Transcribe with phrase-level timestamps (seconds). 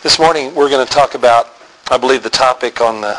[0.00, 1.48] This morning we're going to talk about,
[1.90, 3.18] I believe the topic on the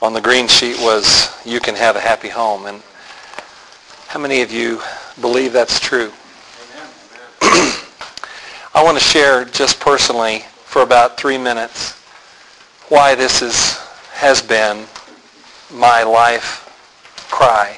[0.00, 2.66] on the green sheet was you can have a happy home.
[2.66, 2.80] And
[4.06, 4.80] how many of you
[5.20, 6.12] believe that's true?
[7.42, 11.94] I want to share just personally for about three minutes
[12.88, 13.76] why this is,
[14.12, 14.86] has been
[15.68, 16.64] my life
[17.28, 17.76] cry,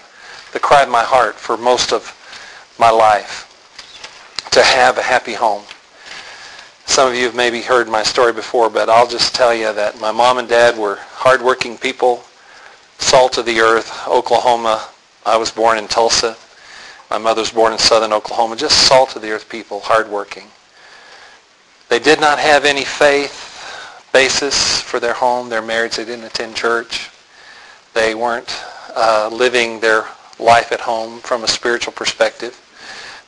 [0.52, 2.14] the cry of my heart for most of
[2.79, 3.46] my life,
[4.50, 5.62] to have a happy home.
[6.91, 10.01] Some of you have maybe heard my story before, but I'll just tell you that
[10.01, 12.24] my mom and dad were hardworking people,
[12.98, 14.88] salt of the earth, Oklahoma.
[15.24, 16.37] I was born in Tulsa.
[17.09, 18.56] My mother was born in southern Oklahoma.
[18.56, 20.48] Just salt of the earth people, hardworking.
[21.88, 25.95] They did not have any faith basis for their home, their marriage.
[25.95, 27.09] They didn't attend church.
[27.95, 28.65] They weren't
[28.96, 30.07] uh, living their
[30.41, 32.60] life at home from a spiritual perspective.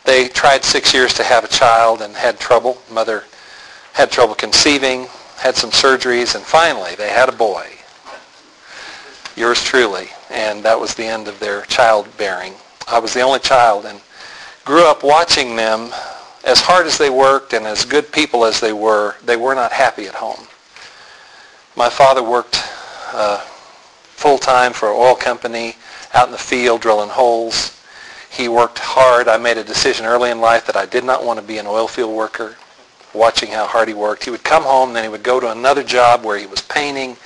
[0.02, 2.82] They tried six years to have a child and had trouble.
[2.90, 3.22] Mother
[3.92, 5.06] had trouble conceiving,
[5.36, 7.66] had some surgeries, and finally they had a boy.
[9.36, 10.08] Yours truly.
[10.30, 12.54] And that was the end of their childbearing.
[12.88, 14.00] I was the only child and
[14.64, 15.90] grew up watching them.
[16.44, 19.72] As hard as they worked and as good people as they were, they were not
[19.72, 20.46] happy at home.
[21.76, 22.62] My father worked
[23.12, 25.76] uh, full-time for an oil company
[26.14, 27.78] out in the field drilling holes.
[28.30, 29.28] He worked hard.
[29.28, 31.66] I made a decision early in life that I did not want to be an
[31.66, 32.56] oil field worker
[33.14, 34.24] watching how hard he worked.
[34.24, 37.16] He would come home, then he would go to another job where he was painting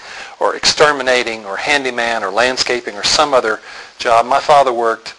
[0.40, 3.60] or exterminating or handyman or landscaping or some other
[3.98, 4.26] job.
[4.26, 5.14] My father worked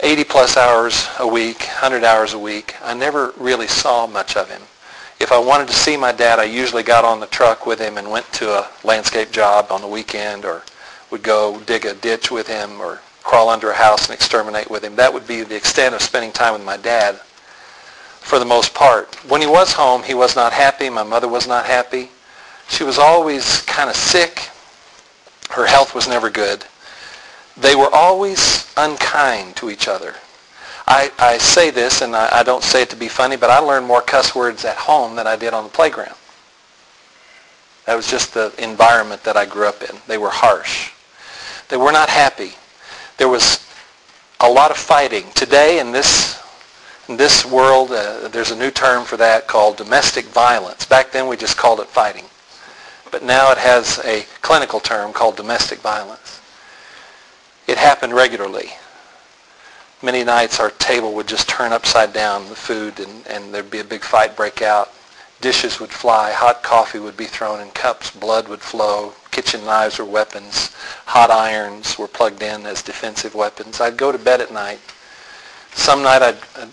[0.00, 2.74] 80 plus hours a week, 100 hours a week.
[2.82, 4.62] I never really saw much of him.
[5.20, 7.96] If I wanted to see my dad, I usually got on the truck with him
[7.96, 10.62] and went to a landscape job on the weekend or
[11.10, 14.84] would go dig a ditch with him or crawl under a house and exterminate with
[14.84, 14.96] him.
[14.96, 17.20] That would be the extent of spending time with my dad
[18.24, 19.14] for the most part.
[19.28, 20.88] When he was home, he was not happy.
[20.88, 22.08] My mother was not happy.
[22.68, 24.48] She was always kind of sick.
[25.50, 26.64] Her health was never good.
[27.58, 30.14] They were always unkind to each other.
[30.86, 33.58] I, I say this, and I, I don't say it to be funny, but I
[33.58, 36.16] learned more cuss words at home than I did on the playground.
[37.84, 39.96] That was just the environment that I grew up in.
[40.06, 40.92] They were harsh.
[41.68, 42.52] They were not happy.
[43.18, 43.68] There was
[44.40, 45.26] a lot of fighting.
[45.34, 46.42] Today, in this
[47.08, 50.86] in this world, uh, there's a new term for that called domestic violence.
[50.86, 52.24] Back then we just called it fighting.
[53.10, 56.40] But now it has a clinical term called domestic violence.
[57.66, 58.70] It happened regularly.
[60.02, 63.80] Many nights our table would just turn upside down, the food, and, and there'd be
[63.80, 64.92] a big fight break out.
[65.40, 69.98] Dishes would fly, hot coffee would be thrown in cups, blood would flow, kitchen knives
[69.98, 70.74] were weapons,
[71.06, 73.80] hot irons were plugged in as defensive weapons.
[73.80, 74.80] I'd go to bed at night.
[75.72, 76.70] Some night I'd, I'd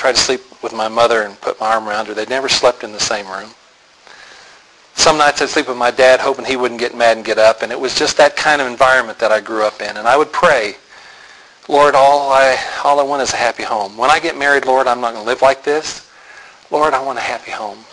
[0.00, 2.14] try to sleep with my mother and put my arm around her.
[2.14, 3.50] They'd never slept in the same room.
[4.94, 7.60] Some nights I'd sleep with my dad hoping he wouldn't get mad and get up.
[7.60, 9.98] And it was just that kind of environment that I grew up in.
[9.98, 10.76] And I would pray,
[11.68, 13.98] Lord, all I, all I want is a happy home.
[13.98, 16.10] When I get married, Lord, I'm not going to live like this.
[16.70, 17.84] Lord, I want a happy home.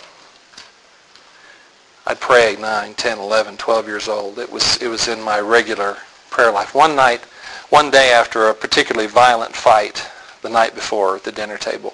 [2.06, 4.40] I'd pray 9, 10, 11, 12 years old.
[4.40, 5.98] It was, it was in my regular
[6.30, 6.74] prayer life.
[6.74, 7.26] One night,
[7.70, 10.10] one day after a particularly violent fight,
[10.48, 11.94] the night before at the dinner table.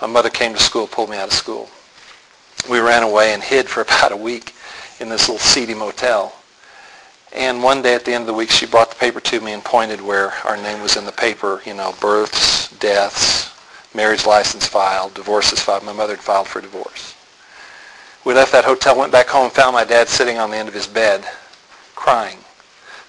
[0.00, 1.68] My mother came to school, pulled me out of school.
[2.68, 4.54] We ran away and hid for about a week
[4.98, 6.34] in this little seedy motel.
[7.32, 9.52] And one day at the end of the week, she brought the paper to me
[9.52, 13.54] and pointed where our name was in the paper, you know, births, deaths,
[13.94, 15.84] marriage license filed, divorces filed.
[15.84, 17.14] My mother had filed for divorce.
[18.24, 20.74] We left that hotel, went back home, found my dad sitting on the end of
[20.74, 21.24] his bed,
[21.94, 22.38] crying.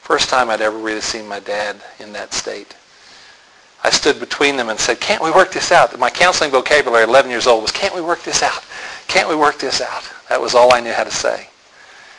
[0.01, 2.75] First time I'd ever really seen my dad in that state.
[3.87, 5.97] I stood between them and said, can't we work this out?
[5.97, 8.61] My counseling vocabulary at 11 years old was, can't we work this out?
[9.07, 10.03] Can't we work this out?
[10.27, 11.47] That was all I knew how to say.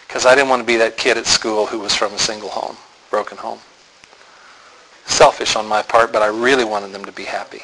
[0.06, 2.48] Because I didn't want to be that kid at school who was from a single
[2.48, 2.78] home,
[3.10, 3.58] broken home.
[5.04, 7.60] Selfish on my part, but I really wanted them to be happy.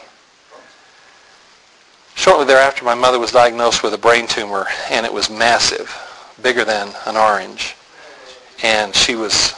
[2.14, 5.90] Shortly thereafter, my mother was diagnosed with a brain tumor, and it was massive,
[6.42, 7.74] bigger than an orange.
[8.62, 9.54] And she was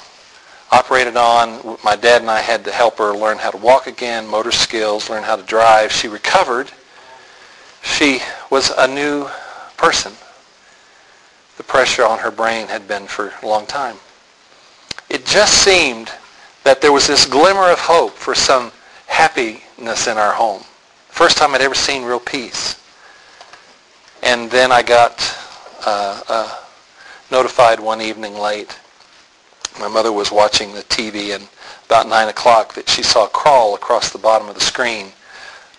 [0.76, 1.78] operated on.
[1.82, 5.08] My dad and I had to help her learn how to walk again, motor skills,
[5.08, 5.90] learn how to drive.
[5.90, 6.70] She recovered.
[7.82, 8.20] She
[8.50, 9.26] was a new
[9.78, 10.12] person.
[11.56, 13.96] The pressure on her brain had been for a long time.
[15.08, 16.11] It just seemed
[16.64, 18.70] that there was this glimmer of hope for some
[19.06, 20.62] happiness in our home.
[21.08, 22.78] First time I'd ever seen real peace.
[24.23, 25.23] And then I got
[25.87, 26.58] uh, uh,
[27.31, 28.78] notified one evening late
[29.78, 31.49] my mother was watching the TV and
[31.87, 35.12] about 9 o'clock that she saw crawl across the bottom of the screen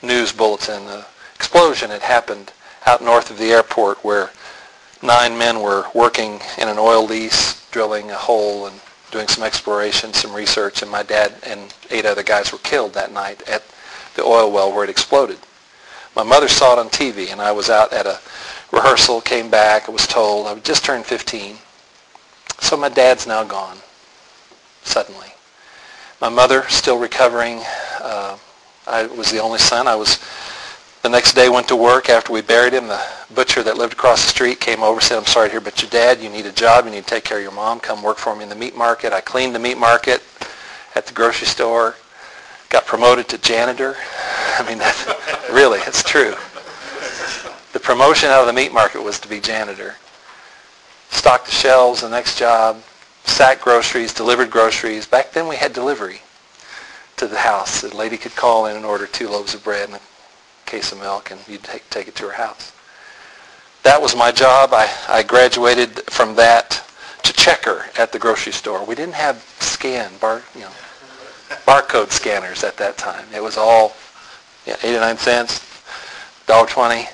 [0.02, 0.88] news bulletin.
[0.88, 1.04] An
[1.36, 2.52] explosion had happened
[2.86, 4.32] out north of the airport where
[5.02, 8.80] nine men were working in an oil lease, drilling a hole and
[9.12, 13.12] doing some exploration, some research, and my dad and eight other guys were killed that
[13.12, 13.64] night at
[14.16, 15.38] the oil well where it exploded.
[16.16, 18.20] My mother saw it on TV, and I was out at a
[18.72, 21.58] rehearsal, came back, I was told I would just turned 15.
[22.60, 23.78] So my dad's now gone,
[24.88, 25.28] suddenly.
[26.20, 27.62] My mother still recovering.
[28.02, 28.38] Uh,
[28.88, 29.88] I was the only son.
[29.88, 30.20] I was
[31.04, 32.88] the next day went to work after we buried him.
[32.88, 33.02] The
[33.34, 35.92] butcher that lived across the street came over said, I'm sorry to hear but your
[35.92, 36.22] dad.
[36.22, 36.86] You need a job.
[36.86, 37.80] You need to take care of your mom.
[37.80, 39.14] Come work for me in the meat market.
[39.14, 40.24] I cleaned the meat market
[40.96, 41.96] at the grocery store.
[42.70, 43.96] Got promoted to janitor.
[44.58, 46.34] I mean, that, really, it's true.
[47.74, 49.96] The promotion out of the meat market was to be janitor.
[51.12, 52.82] Stocked the shelves, the next job,
[53.28, 55.06] sacked groceries, delivered groceries.
[55.06, 56.22] Back then we had delivery
[57.18, 57.82] to the house.
[57.82, 60.02] The lady could call in and order two loaves of bread and a
[60.66, 62.72] case of milk, and you'd take, take it to her house.
[63.84, 64.72] That was my job.
[64.74, 66.84] I, I graduated from that
[67.24, 68.84] to checker at the grocery store.
[68.86, 70.72] We didn't have scan, bar, you know,
[71.66, 73.26] barcode scanners at that time.
[73.34, 73.96] It was all
[74.66, 75.60] yeah, 89 cents,
[76.48, 77.08] $1.20.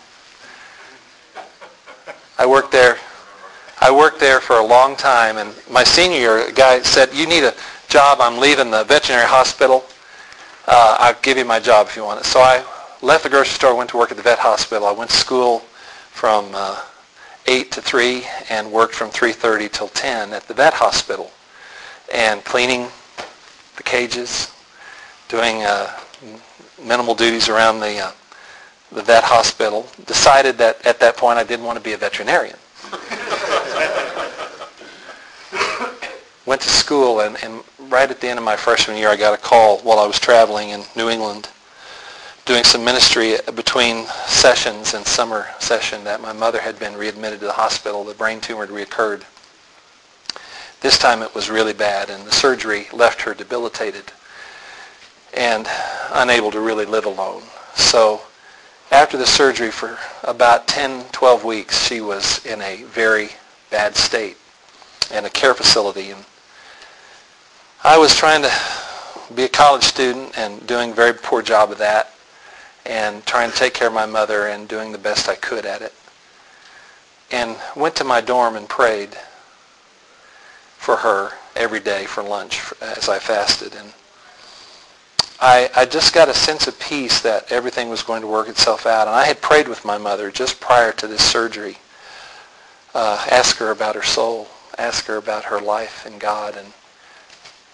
[2.40, 2.98] I worked there.
[3.84, 7.28] I worked there for a long time, and my senior year, a guy said, you
[7.28, 7.54] need a
[7.90, 8.20] job.
[8.22, 9.84] I'm leaving the veterinary hospital.
[10.66, 12.26] Uh, I'll give you my job if you want it.
[12.26, 12.64] So I
[13.02, 14.88] left the grocery store, went to work at the vet hospital.
[14.88, 15.60] I went to school
[16.12, 16.82] from uh,
[17.46, 21.30] 8 to 3 and worked from 3.30 till 10 at the vet hospital
[22.14, 22.88] and cleaning
[23.76, 24.50] the cages,
[25.28, 25.92] doing uh,
[26.82, 28.12] minimal duties around the, uh,
[28.94, 29.86] the vet hospital.
[30.06, 32.56] Decided that at that point I didn't want to be a veterinarian.
[36.46, 39.34] Went to school and, and right at the end of my freshman year I got
[39.34, 41.50] a call while I was traveling in New England
[42.46, 47.46] doing some ministry between sessions and summer session that my mother had been readmitted to
[47.46, 48.04] the hospital.
[48.04, 49.24] The brain tumor had reoccurred.
[50.82, 54.12] This time it was really bad, and the surgery left her debilitated
[55.34, 55.68] and
[56.12, 57.44] unable to really live alone.
[57.76, 58.22] So
[58.92, 63.30] after the surgery for about 10, 12 weeks, she was in a very
[63.72, 64.36] bad state
[65.14, 66.12] in a care facility.
[66.12, 66.26] And
[67.86, 68.52] I was trying to
[69.36, 72.14] be a college student and doing a very poor job of that
[72.86, 75.82] and trying to take care of my mother and doing the best I could at
[75.82, 75.94] it.
[77.30, 79.10] And went to my dorm and prayed
[80.78, 83.76] for her every day for lunch as I fasted.
[83.76, 83.92] And
[85.42, 88.86] I, I just got a sense of peace that everything was going to work itself
[88.86, 89.08] out.
[89.08, 91.80] And I had prayed with my mother just prior to this surgery.
[92.96, 94.48] Uh, ask her about her soul.
[94.78, 96.56] Ask her about her life and God.
[96.56, 96.72] And,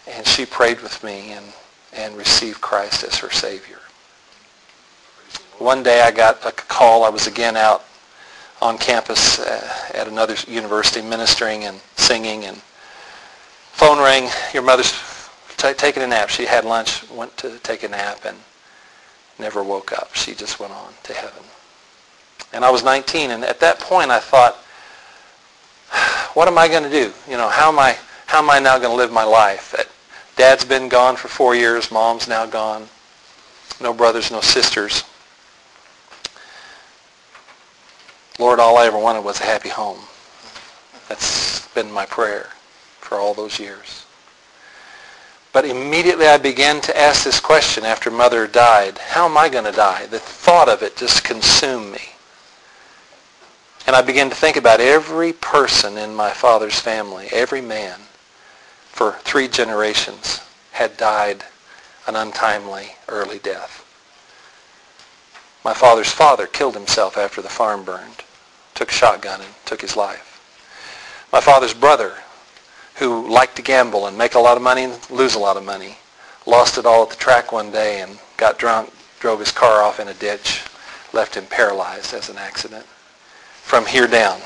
[0.09, 1.45] and she prayed with me and,
[1.93, 3.79] and received Christ as her Savior.
[5.57, 7.03] One day I got a call.
[7.03, 7.83] I was again out
[8.61, 12.57] on campus uh, at another university ministering and singing and
[13.73, 14.29] phone rang.
[14.53, 14.93] Your mother's
[15.57, 16.29] t- taking a nap.
[16.29, 18.37] She had lunch, went to take a nap and
[19.37, 20.15] never woke up.
[20.15, 21.43] She just went on to heaven.
[22.51, 24.55] And I was 19 and at that point I thought,
[26.35, 27.13] what am I going to do?
[27.29, 27.97] You know, how am I,
[28.27, 29.75] how am I now going to live my life?
[30.39, 31.91] Dad's been gone for four years.
[31.91, 32.87] Mom's now gone.
[33.81, 35.03] No brothers, no sisters.
[38.39, 39.99] Lord, all I ever wanted was a happy home.
[41.09, 42.51] That's been my prayer
[43.01, 44.05] for all those years.
[45.51, 48.97] But immediately I began to ask this question after mother died.
[48.97, 50.05] How am I going to die?
[50.05, 52.13] The thought of it just consumed me.
[53.85, 57.99] And I began to think about every person in my father's family, every man,
[58.99, 60.41] for three generations
[60.73, 61.45] had died
[62.05, 63.85] an untimely early death.
[65.63, 68.23] My father's father killed himself after the farm burned
[68.75, 71.23] took a shotgun and took his life.
[71.31, 72.15] My father's brother,
[72.95, 75.63] who liked to gamble and make a lot of money and lose a lot of
[75.63, 75.97] money,
[76.45, 78.91] lost it all at the track one day and got drunk,
[79.21, 80.61] drove his car off in a ditch,
[81.13, 82.85] left him paralyzed as an accident.
[83.63, 84.41] From here down,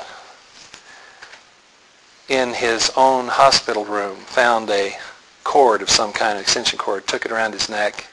[2.30, 4.96] in his own hospital room, found a
[5.44, 8.08] cord of some kind, of extension cord, took it around his neck,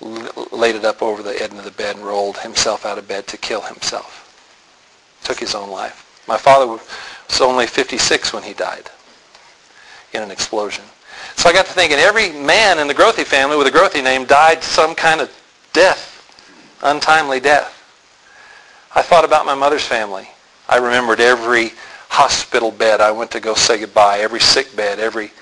[0.00, 3.26] laid it up over the end of the bed and rolled himself out of bed
[3.26, 4.26] to kill himself
[5.26, 6.24] took his own life.
[6.28, 8.90] My father was only 56 when he died
[10.12, 10.84] in an explosion.
[11.34, 14.24] So I got to thinking every man in the Grothe family with a Grothe name
[14.24, 15.30] died some kind of
[15.72, 16.12] death,
[16.82, 17.72] untimely death.
[18.94, 20.28] I thought about my mother's family.
[20.68, 21.72] I remembered every
[22.08, 25.32] hospital bed I went to go say goodbye, every sick bed, every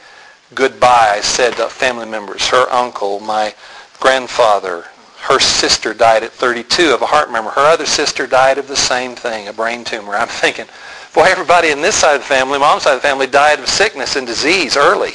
[0.55, 3.55] goodbye I said to family members, her uncle, my
[4.01, 4.85] grandfather,
[5.25, 7.51] her sister died at 32 of a heart murmur.
[7.51, 10.15] Her other sister died of the same thing, a brain tumor.
[10.15, 10.67] I'm thinking,
[11.15, 13.67] boy, everybody in this side of the family, mom's side of the family, died of
[13.67, 15.13] sickness and disease early.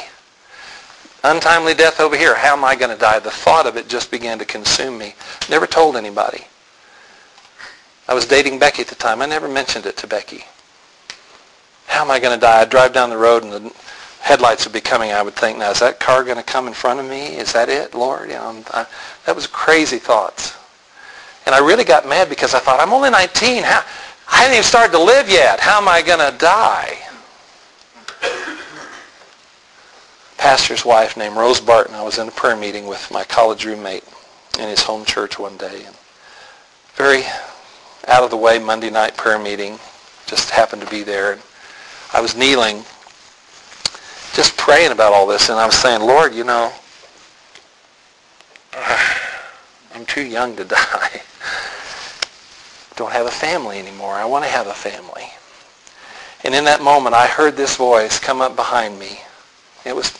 [1.23, 2.33] Untimely death over here.
[2.33, 3.19] How am I going to die?
[3.19, 5.13] The thought of it just began to consume me.
[5.49, 6.45] Never told anybody.
[8.07, 9.21] I was dating Becky at the time.
[9.21, 10.45] I never mentioned it to Becky.
[11.89, 12.61] How am I going to die?
[12.61, 13.73] I'd drive down the road and the
[14.21, 15.11] headlights would be coming.
[15.11, 17.35] I would think, now is that car going to come in front of me?
[17.35, 18.29] Is that it, Lord?
[18.29, 18.85] You know, I,
[19.25, 20.55] that was crazy thoughts.
[21.47, 23.63] And I really got mad because I thought, I'm only 19.
[23.63, 23.83] How,
[24.31, 25.59] I hadn't even started to live yet.
[25.59, 26.99] How am I going to die?
[30.37, 31.95] Pastor's wife named Rose Barton.
[31.95, 34.03] I was in a prayer meeting with my college roommate
[34.59, 35.83] in his home church one day.
[35.85, 35.95] And
[36.93, 37.23] very
[38.07, 39.79] out of the way Monday night prayer meeting.
[40.27, 41.33] Just happened to be there.
[41.33, 41.41] And
[42.13, 42.83] I was kneeling
[44.33, 46.71] just praying about all this, and I was saying, Lord, you know,
[49.93, 51.21] I'm too young to die.
[52.95, 54.13] Don't have a family anymore.
[54.13, 55.29] I want to have a family.
[56.43, 59.19] And in that moment, I heard this voice come up behind me.
[59.85, 60.11] It was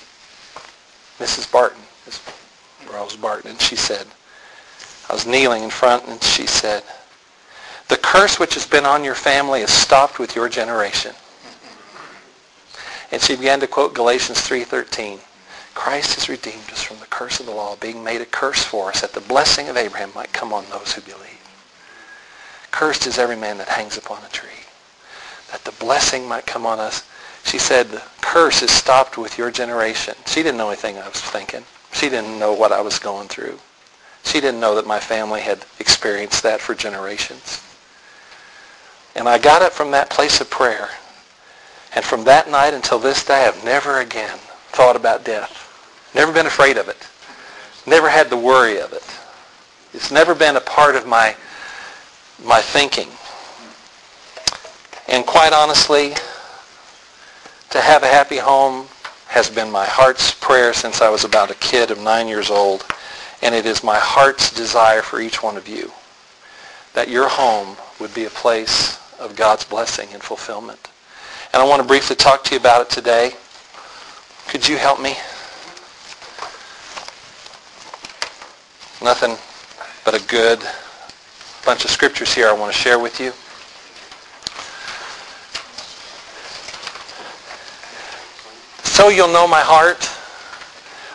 [1.19, 1.51] Mrs.
[1.51, 1.81] Barton.
[2.91, 4.08] Rose Barton, and she said,
[5.10, 6.84] I was kneeling in front, and she said,
[7.88, 11.13] the curse which has been on your family is stopped with your generation.
[13.11, 15.19] And she began to quote Galatians 3.13.
[15.73, 18.89] Christ has redeemed us from the curse of the law, being made a curse for
[18.89, 21.39] us, that the blessing of Abraham might come on those who believe.
[22.71, 24.65] Cursed is every man that hangs upon a tree,
[25.51, 27.07] that the blessing might come on us.
[27.45, 30.15] She said, the curse is stopped with your generation.
[30.27, 31.63] She didn't know anything I was thinking.
[31.93, 33.57] She didn't know what I was going through.
[34.23, 37.63] She didn't know that my family had experienced that for generations.
[39.15, 40.89] And I got up from that place of prayer
[41.96, 44.38] and from that night until this day, I've never again
[44.69, 45.65] thought about death.
[46.13, 47.08] Never been afraid of it.
[47.88, 49.03] Never had the worry of it.
[49.93, 51.36] It's never been a part of my,
[52.43, 53.08] my thinking.
[55.08, 56.13] And quite honestly,
[57.72, 58.88] to have a happy home
[59.27, 62.86] has been my heart's prayer since I was about a kid of nine years old.
[63.41, 65.91] And it is my heart's desire for each one of you
[66.93, 70.89] that your home would be a place of God's blessing and fulfillment.
[71.53, 73.31] And I want to briefly talk to you about it today.
[74.47, 75.15] Could you help me?
[79.03, 79.37] Nothing
[80.05, 80.59] but a good
[81.65, 83.31] bunch of scriptures here I want to share with you.
[88.83, 90.09] So you'll know my heart.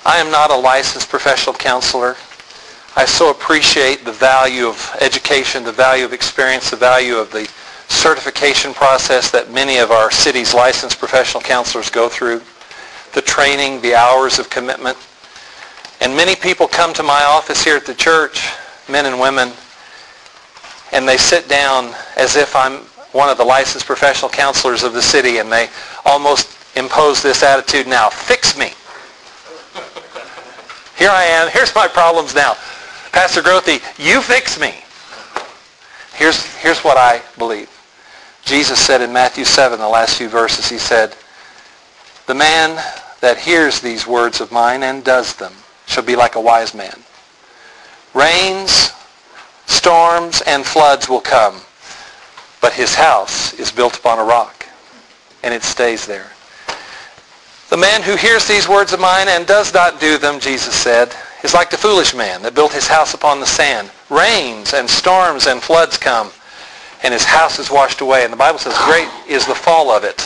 [0.07, 2.17] I am not a licensed professional counselor.
[2.97, 7.51] I so appreciate the value of education, the value of experience, the value of the
[7.89, 12.41] certification process that many of our city's licensed professional counselors go through,
[13.13, 14.97] the training, the hours of commitment.
[16.01, 18.51] And many people come to my office here at the church,
[18.89, 19.53] men and women,
[20.93, 22.79] and they sit down as if I'm
[23.13, 25.69] one of the licensed professional counselors of the city, and they
[26.05, 28.67] almost impose this attitude now, fix me.
[30.99, 31.49] Here I am.
[31.51, 32.55] Here's my problems now.
[33.13, 34.75] Pastor Grothe, you fix me.
[36.15, 37.71] Here's, here's what I believe.
[38.45, 41.17] Jesus said in Matthew 7, the last few verses, he said,
[42.27, 42.77] The man
[43.21, 45.53] that hears these words of mine and does them
[45.87, 46.99] shall be like a wise man.
[48.13, 48.93] Rains,
[49.67, 51.61] storms, and floods will come,
[52.61, 54.67] but his house is built upon a rock,
[55.43, 56.31] and it stays there.
[57.71, 61.15] The man who hears these words of mine and does not do them, Jesus said,
[61.43, 63.91] is like the foolish man that built his house upon the sand.
[64.11, 66.31] Rains and storms and floods come,
[67.05, 68.25] and his house is washed away.
[68.25, 70.23] And the Bible says, great is the fall of it.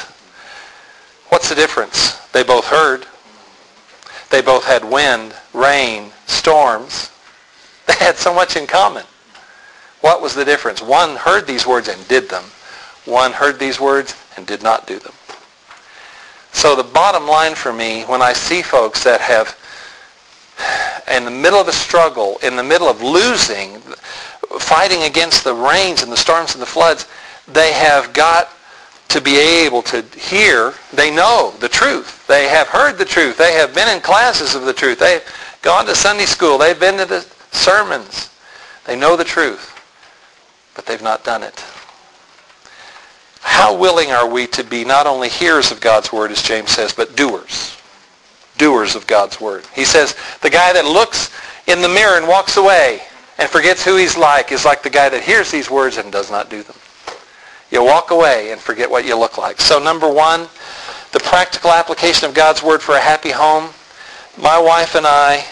[1.28, 2.16] What's the difference?
[2.28, 3.04] They both heard.
[4.30, 7.10] They both had wind, rain, storms.
[7.88, 9.04] They had so much in common.
[10.02, 10.82] What was the difference?
[10.82, 12.44] One heard these words and did them.
[13.06, 15.14] One heard these words and did not do them.
[16.52, 19.56] So the bottom line for me, when I see folks that have,
[21.16, 23.80] in the middle of a struggle, in the middle of losing,
[24.58, 27.06] fighting against the rains and the storms and the floods,
[27.46, 28.50] they have got
[29.08, 30.74] to be able to hear.
[30.92, 32.26] They know the truth.
[32.26, 33.38] They have heard the truth.
[33.38, 34.98] They have been in classes of the truth.
[34.98, 35.24] They've
[35.62, 36.58] gone to Sunday school.
[36.58, 38.30] They've been to the sermons.
[38.84, 39.74] They know the truth,
[40.74, 41.64] but they've not done it.
[43.40, 46.92] How willing are we to be not only hearers of God's word, as James says,
[46.92, 47.76] but doers?
[48.56, 49.64] Doers of God's word.
[49.74, 51.30] He says, the guy that looks
[51.66, 53.00] in the mirror and walks away
[53.38, 56.30] and forgets who he's like is like the guy that hears these words and does
[56.30, 56.76] not do them.
[57.70, 59.60] You walk away and forget what you look like.
[59.60, 60.48] So number one,
[61.12, 63.70] the practical application of God's Word for a happy home.
[64.36, 65.44] My wife and I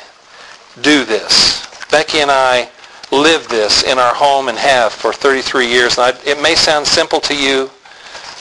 [0.83, 1.67] do this.
[1.91, 2.69] Becky and I
[3.13, 5.99] live this in our home and have for 33 years.
[5.99, 7.71] And I, it may sound simple to you,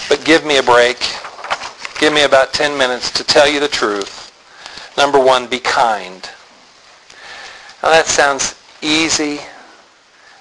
[0.10, 0.98] but give me a break.
[2.00, 4.32] Give me about 10 minutes to tell you the truth.
[4.98, 6.30] Number one, be kind.
[7.84, 9.39] Now that sounds easy.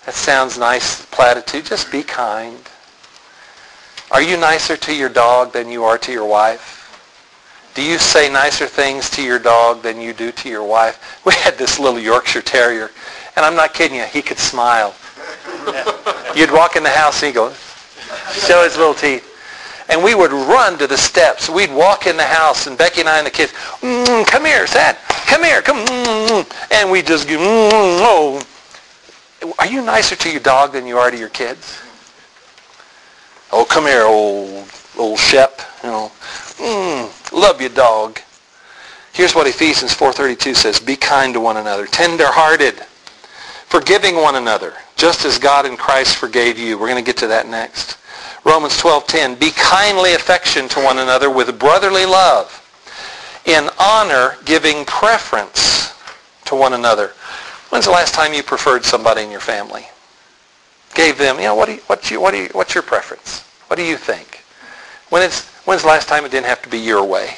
[0.06, 1.64] That sounds nice platitude.
[1.64, 2.58] Just be kind.
[4.10, 6.80] Are you nicer to your dog than you are to your wife?
[7.74, 11.20] Do you say nicer things to your dog than you do to your wife?
[11.24, 12.90] We had this little Yorkshire Terrier,
[13.34, 14.94] and I'm not kidding you, he could smile.
[16.36, 17.52] You'd walk in the house and he'd go,
[18.32, 19.33] show his little teeth.
[19.88, 21.48] And we would run to the steps.
[21.48, 24.66] We'd walk in the house, and Becky and I and the kids, mm, come here,
[24.66, 28.42] Sad, come here, come, mm, and we just go, mm, oh.
[29.58, 31.78] Are you nicer to your dog than you are to your kids?
[33.52, 34.66] Oh, come here, old
[34.98, 35.60] old Shep.
[35.82, 36.12] You know,
[36.56, 38.20] mm, love you, dog.
[39.12, 40.80] Here's what Ephesians 4.32 says.
[40.80, 42.74] Be kind to one another, tender-hearted,
[43.66, 46.78] forgiving one another, just as God in Christ forgave you.
[46.78, 47.96] We're going to get to that next.
[48.44, 52.60] Romans 12:10, be kindly affection to one another with brotherly love,
[53.46, 55.92] in honor giving preference
[56.44, 57.12] to one another.
[57.70, 59.88] When's the last time you preferred somebody in your family?
[60.94, 63.40] Gave them, you know, what do you, what you, what do you, what's your preference?
[63.66, 64.44] What do you think?
[65.08, 67.36] When it's, when's the last time it didn't have to be your way?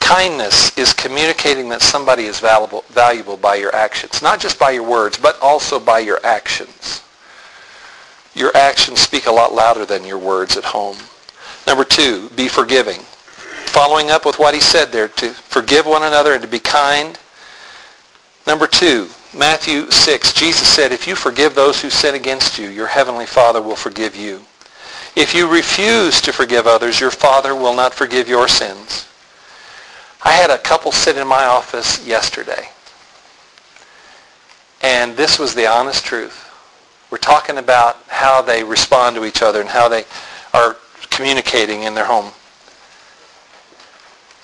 [0.00, 4.82] Kindness is communicating that somebody is valuable, valuable by your actions, not just by your
[4.82, 7.02] words, but also by your actions.
[8.36, 10.98] Your actions speak a lot louder than your words at home.
[11.66, 13.00] Number two, be forgiving.
[13.00, 17.18] Following up with what he said there, to forgive one another and to be kind.
[18.46, 22.86] Number two, Matthew 6, Jesus said, if you forgive those who sin against you, your
[22.86, 24.42] heavenly Father will forgive you.
[25.16, 29.08] If you refuse to forgive others, your Father will not forgive your sins.
[30.22, 32.68] I had a couple sit in my office yesterday.
[34.82, 36.45] And this was the honest truth.
[37.10, 40.04] We're talking about how they respond to each other and how they
[40.52, 40.76] are
[41.10, 42.32] communicating in their home.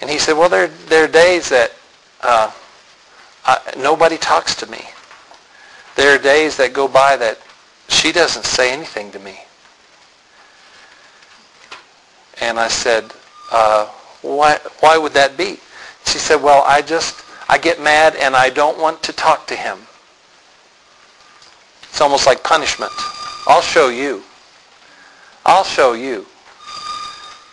[0.01, 1.73] And he said, well, there, there are days that
[2.23, 2.51] uh,
[3.45, 4.81] I, nobody talks to me.
[5.97, 7.39] There are days that go by that
[7.89, 9.39] she doesn't say anything to me.
[12.41, 13.13] And I said,
[13.51, 13.87] uh,
[14.23, 15.59] why, why would that be?
[16.07, 19.55] She said, well, I just, I get mad and I don't want to talk to
[19.55, 19.79] him.
[22.03, 22.93] Almost like punishment.
[23.47, 24.23] I'll show you.
[25.47, 26.27] I'll show you.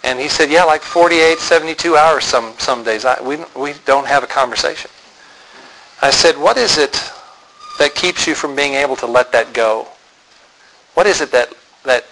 [0.03, 3.05] And he said, yeah, like 48, 72 hours some, some days.
[3.05, 4.89] I, we, we don't have a conversation.
[6.01, 6.93] I said, what is it
[7.77, 9.87] that keeps you from being able to let that go?
[10.95, 12.05] What is it that, that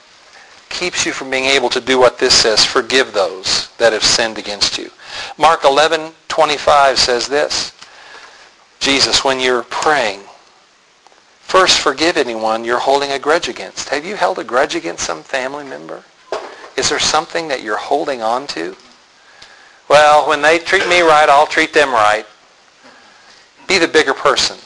[0.70, 4.38] keeps you from being able to do what this says, forgive those that have sinned
[4.38, 4.92] against you?
[5.38, 7.74] Mark 11, 25 says this.
[8.80, 10.22] Jesus, when you're praying,
[11.48, 13.88] First, forgive anyone you're holding a grudge against.
[13.88, 16.04] Have you held a grudge against some family member?
[16.76, 18.76] Is there something that you're holding on to?
[19.88, 22.26] Well, when they treat me right, I'll treat them right.
[23.66, 24.58] Be the bigger person.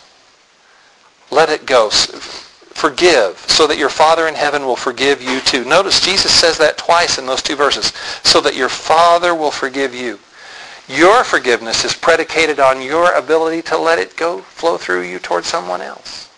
[1.30, 1.92] Let it go.
[1.92, 5.64] Forgive so that your Father in heaven will forgive you too.
[5.64, 7.94] Notice Jesus says that twice in those two verses.
[8.24, 10.18] So that your Father will forgive you.
[10.88, 15.46] Your forgiveness is predicated on your ability to let it go, flow through you towards
[15.46, 16.31] someone else.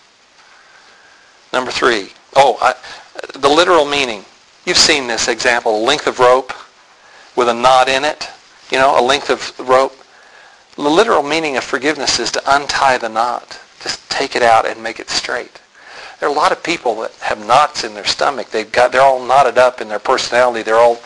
[1.53, 2.73] Number three, oh, I,
[3.37, 4.25] the literal meaning.
[4.65, 6.51] You've seen this example, a length of rope
[7.35, 8.27] with a knot in it,
[8.71, 9.95] you know, a length of rope.
[10.75, 13.59] The literal meaning of forgiveness is to untie the knot.
[13.81, 15.61] Just take it out and make it straight.
[16.19, 18.49] There are a lot of people that have knots in their stomach.
[18.49, 20.63] They've got, they're all knotted up in their personality.
[20.63, 20.99] They're all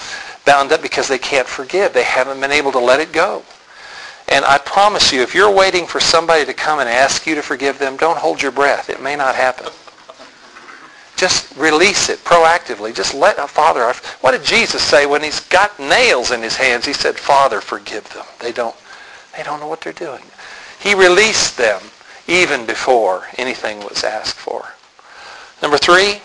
[0.45, 1.91] bound up because they can't forgive.
[1.91, 3.43] They haven't been able to let it go.
[4.29, 7.41] And I promise you, if you're waiting for somebody to come and ask you to
[7.41, 8.89] forgive them, don't hold your breath.
[8.89, 9.71] It may not happen.
[11.17, 12.93] Just release it proactively.
[12.93, 13.91] Just let a father.
[14.21, 16.85] What did Jesus say when he's got nails in his hands?
[16.85, 18.25] He said, Father, forgive them.
[18.39, 18.75] They don't,
[19.35, 20.21] they don't know what they're doing.
[20.79, 21.81] He released them
[22.27, 24.73] even before anything was asked for.
[25.59, 26.21] Number three,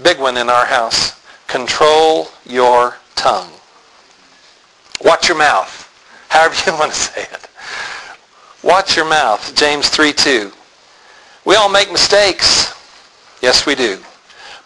[0.00, 1.20] big one in our house.
[1.48, 3.50] Control your tongue.
[5.02, 5.84] Watch your mouth.
[6.28, 7.48] However you want to say it.
[8.62, 9.54] Watch your mouth.
[9.56, 10.54] James 3.2.
[11.44, 12.72] We all make mistakes.
[13.42, 13.98] Yes, we do.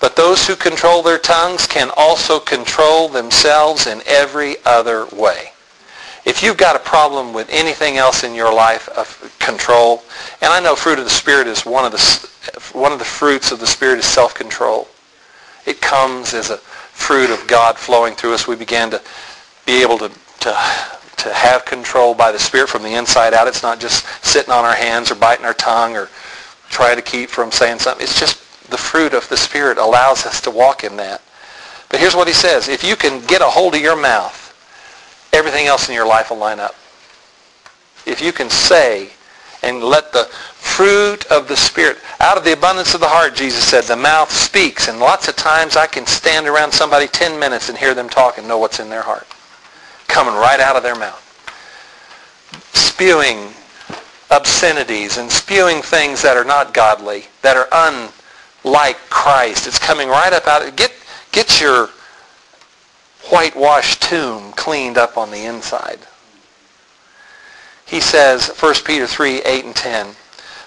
[0.03, 5.53] But those who control their tongues can also control themselves in every other way.
[6.25, 10.03] If you've got a problem with anything else in your life of control,
[10.41, 12.29] and I know fruit of the Spirit is one of the,
[12.77, 14.89] one of the fruits of the Spirit is self-control.
[15.67, 18.49] It comes as a fruit of God flowing through us.
[18.49, 19.01] We begin to
[19.67, 20.51] be able to, to,
[21.19, 23.47] to have control by the Spirit from the inside out.
[23.47, 26.09] It's not just sitting on our hands or biting our tongue or
[26.71, 28.03] trying to keep from saying something.
[28.03, 28.42] It's just
[28.73, 31.23] the fruit of the Spirit allows us to walk in that.
[31.89, 32.69] But here's what he says.
[32.69, 34.39] If you can get a hold of your mouth,
[35.33, 36.75] everything else in your life will line up.
[38.07, 39.11] If you can say
[39.63, 43.63] and let the fruit of the Spirit, out of the abundance of the heart, Jesus
[43.63, 44.89] said, the mouth speaks.
[44.89, 48.39] And lots of times I can stand around somebody 10 minutes and hear them talk
[48.39, 49.27] and know what's in their heart.
[50.09, 51.21] Coming right out of their mouth.
[52.73, 53.53] Spewing
[54.31, 57.69] obscenities and spewing things that are not godly, that are
[58.65, 59.67] unlike Christ.
[59.67, 60.77] It's coming right up out.
[60.77, 60.93] Get,
[61.33, 61.91] get your
[63.31, 66.01] whitewashed tomb cleaned up on the inside.
[67.87, 70.07] He says, 1 Peter 3, 8 and 10,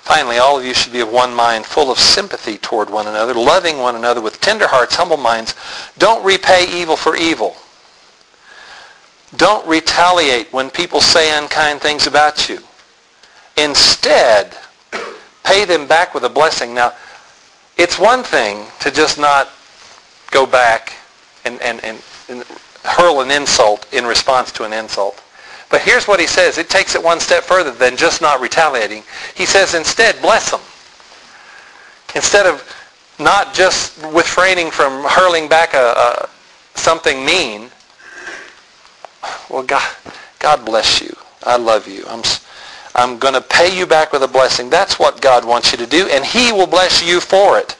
[0.06, 3.34] Finally, all of you should be of one mind, full of sympathy toward one another,
[3.34, 5.56] loving one another with tender hearts, humble minds.
[5.98, 7.56] Don't repay evil for evil.
[9.36, 12.60] Don't retaliate when people say unkind things about you.
[13.58, 14.56] Instead,
[15.44, 16.76] pay them back with a blessing.
[16.76, 16.94] Now,
[17.78, 19.50] it's one thing to just not
[20.32, 20.94] go back
[21.44, 22.44] and, and, and, and
[22.84, 25.22] hurl an insult in response to an insult.
[25.70, 26.58] But here's what he says.
[26.58, 29.04] It takes it one step further than just not retaliating.
[29.36, 30.62] He says instead, bless them.
[32.16, 32.64] Instead of
[33.20, 36.30] not just refraining from hurling back a, a
[36.76, 37.70] something mean,
[39.50, 39.96] well, God,
[40.40, 41.16] God bless you.
[41.44, 42.04] I love you.
[42.08, 42.22] I'm,
[42.96, 44.70] I'm going to pay you back with a blessing.
[44.70, 47.78] That's what God wants you to do, and he will bless you for it.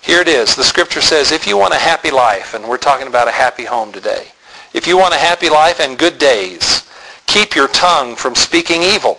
[0.00, 0.54] Here it is.
[0.54, 3.64] The scripture says, if you want a happy life, and we're talking about a happy
[3.64, 4.28] home today,
[4.72, 6.86] if you want a happy life and good days,
[7.26, 9.18] Keep your tongue from speaking evil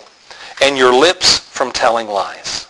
[0.61, 2.67] and your lips from telling lies.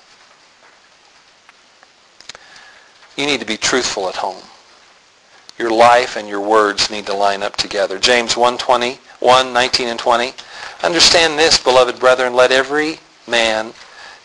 [3.16, 4.44] You need to be truthful at home.
[5.58, 7.98] Your life and your words need to line up together.
[7.98, 10.34] James 1:20, 1, 19 and 20.
[10.84, 13.74] Understand this, beloved brethren, let every man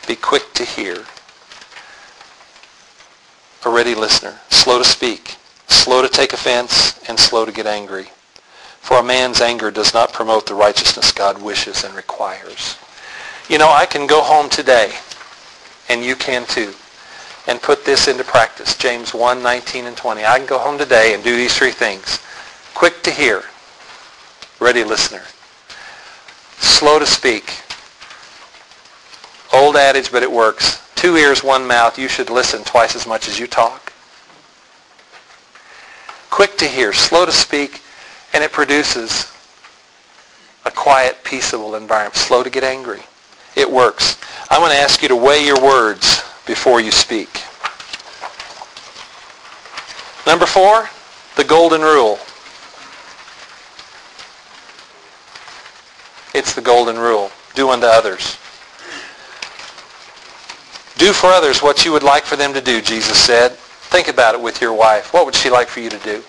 [0.06, 1.04] be quick to hear,
[3.64, 5.36] a ready listener, slow to speak,
[5.68, 8.08] slow to take offense, and slow to get angry.
[8.80, 12.76] For a man's anger does not promote the righteousness God wishes and requires.
[13.48, 14.92] You know, I can go home today,
[15.88, 16.74] and you can too,
[17.46, 18.76] and put this into practice.
[18.76, 20.24] James 1, 19 and 20.
[20.24, 22.20] I can go home today and do these three things.
[22.74, 23.44] Quick to hear.
[24.60, 25.22] Ready listener.
[26.62, 27.60] Slow to speak.
[29.52, 30.80] Old adage, but it works.
[30.94, 31.98] Two ears, one mouth.
[31.98, 33.92] You should listen twice as much as you talk.
[36.30, 36.92] Quick to hear.
[36.92, 37.82] Slow to speak
[38.32, 39.30] and it produces
[40.64, 42.16] a quiet, peaceable environment.
[42.16, 43.00] Slow to get angry.
[43.56, 44.16] It works.
[44.48, 47.28] I'm going to ask you to weigh your words before you speak.
[50.26, 50.88] Number four,
[51.36, 52.18] the golden rule.
[56.34, 57.30] It's the golden rule.
[57.54, 58.38] Do unto others.
[60.96, 63.52] Do for others what you would like for them to do, Jesus said.
[63.52, 65.12] Think about it with your wife.
[65.12, 66.22] What would she like for you to do?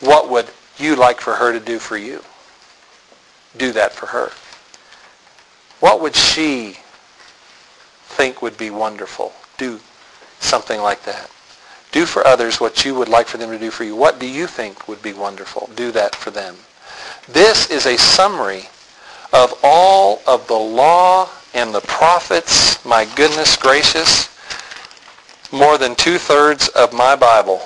[0.00, 0.46] What would
[0.78, 2.22] you like for her to do for you?
[3.56, 4.30] Do that for her.
[5.80, 6.78] What would she
[8.02, 9.32] think would be wonderful?
[9.56, 9.80] Do
[10.40, 11.30] something like that.
[11.92, 13.96] Do for others what you would like for them to do for you.
[13.96, 15.70] What do you think would be wonderful?
[15.74, 16.56] Do that for them.
[17.28, 18.70] This is a summary
[19.34, 22.82] of all of the law and the prophets.
[22.86, 24.30] My goodness gracious.
[25.52, 27.58] More than two-thirds of my Bible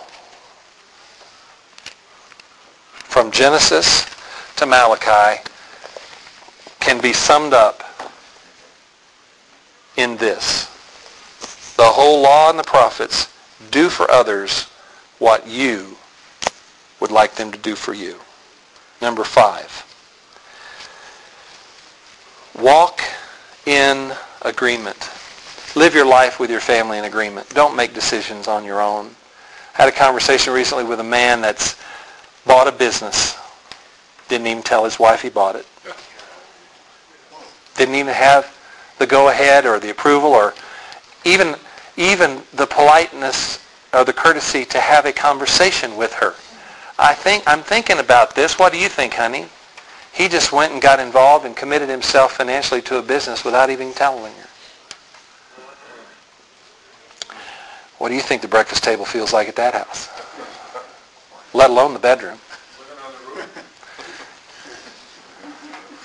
[2.93, 4.05] from Genesis
[4.57, 5.43] to Malachi
[6.81, 7.85] can be summed up
[9.97, 10.67] in this.
[11.77, 13.33] The whole law and the prophets
[13.71, 14.65] do for others
[15.19, 15.97] what you
[16.99, 18.19] would like them to do for you.
[19.03, 19.85] Number five,
[22.57, 23.03] walk
[23.67, 24.13] in
[24.43, 25.11] agreement.
[25.75, 27.49] Live your life with your family in agreement.
[27.49, 29.07] Don't make decisions on your own.
[29.77, 31.77] I had a conversation recently with a man that's
[32.47, 33.37] bought a business.
[34.29, 35.67] Didn't even tell his wife he bought it.
[37.75, 38.57] Didn't even have
[39.01, 40.55] the go-ahead or the approval or
[41.25, 41.57] even,
[41.97, 43.59] even the politeness
[43.93, 46.37] or the courtesy to have a conversation with her.
[47.03, 48.59] I think, I'm thinking about this.
[48.59, 49.47] What do you think, honey?
[50.13, 53.93] He just went and got involved and committed himself financially to a business without even
[53.93, 54.49] telling her.
[57.99, 60.09] What do you think the breakfast table feels like at that house?
[61.55, 62.39] let alone the bedroom.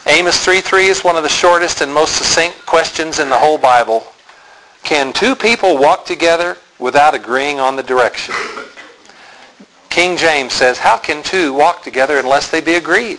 [0.08, 4.06] Amos 3.3 is one of the shortest and most succinct questions in the whole Bible.
[4.84, 8.34] Can two people walk together without agreeing on the direction?
[9.98, 13.18] King James says, how can two walk together unless they be agreed?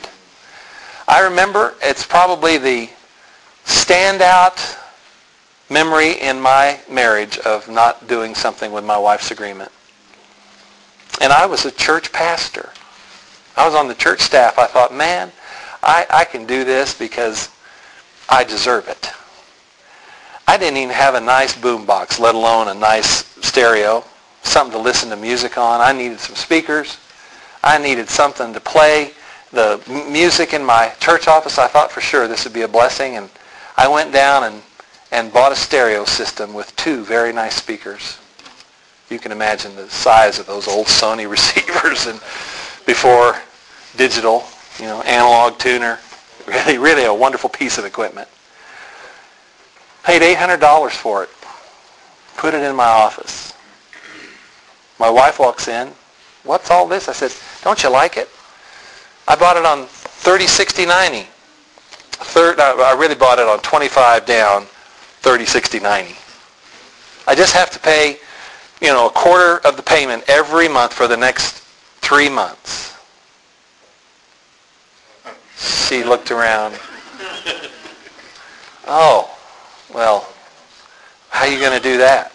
[1.09, 2.89] I remember it's probably the
[3.65, 4.79] standout
[5.69, 9.73] memory in my marriage of not doing something with my wife's agreement.
[11.21, 12.71] And I was a church pastor.
[13.57, 14.57] I was on the church staff.
[14.57, 15.33] I thought, man,
[15.83, 17.49] I, I can do this because
[18.29, 19.11] I deserve it.
[20.47, 24.05] I didn't even have a nice boom box, let alone a nice stereo,
[24.49, 25.81] something to listen to music on.
[25.81, 26.99] I needed some speakers.
[27.63, 29.13] I needed something to play
[29.53, 29.81] the
[30.11, 31.59] music in my church office.
[31.59, 33.17] I thought for sure this would be a blessing.
[33.17, 33.31] And
[33.77, 34.63] I went down and,
[35.11, 38.19] and bought a stereo system with two very nice speakers.
[39.11, 42.21] You can imagine the size of those old Sony receivers and
[42.87, 43.37] before
[43.97, 44.45] digital,
[44.79, 45.99] you know, analog tuner.
[46.49, 48.27] Really, really a wonderful piece of equipment.
[50.03, 51.29] Paid $800 for it.
[52.39, 53.53] Put it in my office.
[54.99, 55.93] My wife walks in.
[56.45, 57.09] What's all this?
[57.09, 57.33] I said,
[57.63, 58.29] don't you like it?
[59.27, 61.27] I bought it on 30, 60, 90.
[62.11, 64.65] Third, I really bought it on 25 down,
[65.21, 66.17] 30, 60, 90.
[67.27, 68.17] I just have to pay,
[68.81, 71.61] you know, a quarter of the payment every month for the next
[72.01, 72.97] three months.
[75.57, 76.79] She looked around.
[78.91, 79.37] Oh,
[79.93, 80.27] well,
[81.29, 82.33] how are you going to do that?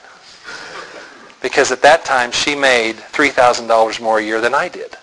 [1.44, 4.96] Because at that time, she made $3,000 more a year than I did.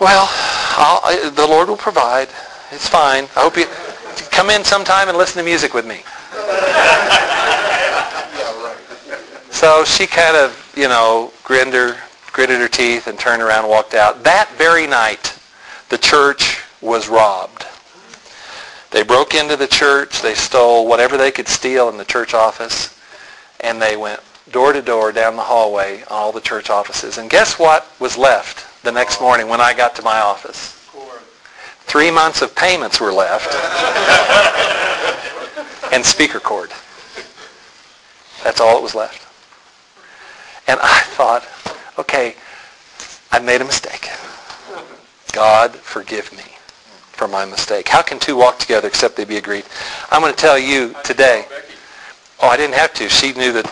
[0.00, 2.28] Well, I'll, the Lord will provide.
[2.72, 3.24] It's fine.
[3.36, 3.66] I hope you
[4.32, 6.02] come in sometime and listen to music with me.
[9.52, 11.98] so she kind of, you know, grinned her,
[12.32, 14.24] gritted her teeth and turned around and walked out.
[14.24, 15.38] That very night,
[15.88, 17.64] the church was robbed.
[18.90, 20.20] They broke into the church.
[20.20, 22.96] They stole whatever they could steal in the church office.
[23.60, 24.20] And they went
[24.50, 27.18] door to door down the hallway, all the church offices.
[27.18, 30.76] And guess what was left the next morning when I got to my office?
[31.82, 33.54] Three months of payments were left.
[35.92, 36.70] and speaker cord.
[38.44, 39.26] That's all that was left.
[40.68, 41.46] And I thought,
[41.98, 42.36] okay,
[43.32, 44.08] I made a mistake.
[45.32, 46.44] God, forgive me
[47.12, 47.88] for my mistake.
[47.88, 49.64] How can two walk together except they be agreed?
[50.10, 51.46] I'm going to tell you today.
[52.42, 53.08] Oh, I didn't have to.
[53.08, 53.66] She knew that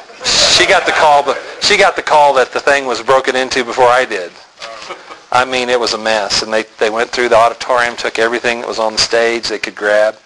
[0.57, 3.65] she got the call, but she got the call that the thing was broken into
[3.65, 4.31] before I did.
[5.31, 8.61] I mean, it was a mess, and they they went through the auditorium, took everything
[8.61, 10.17] that was on the stage they could grab.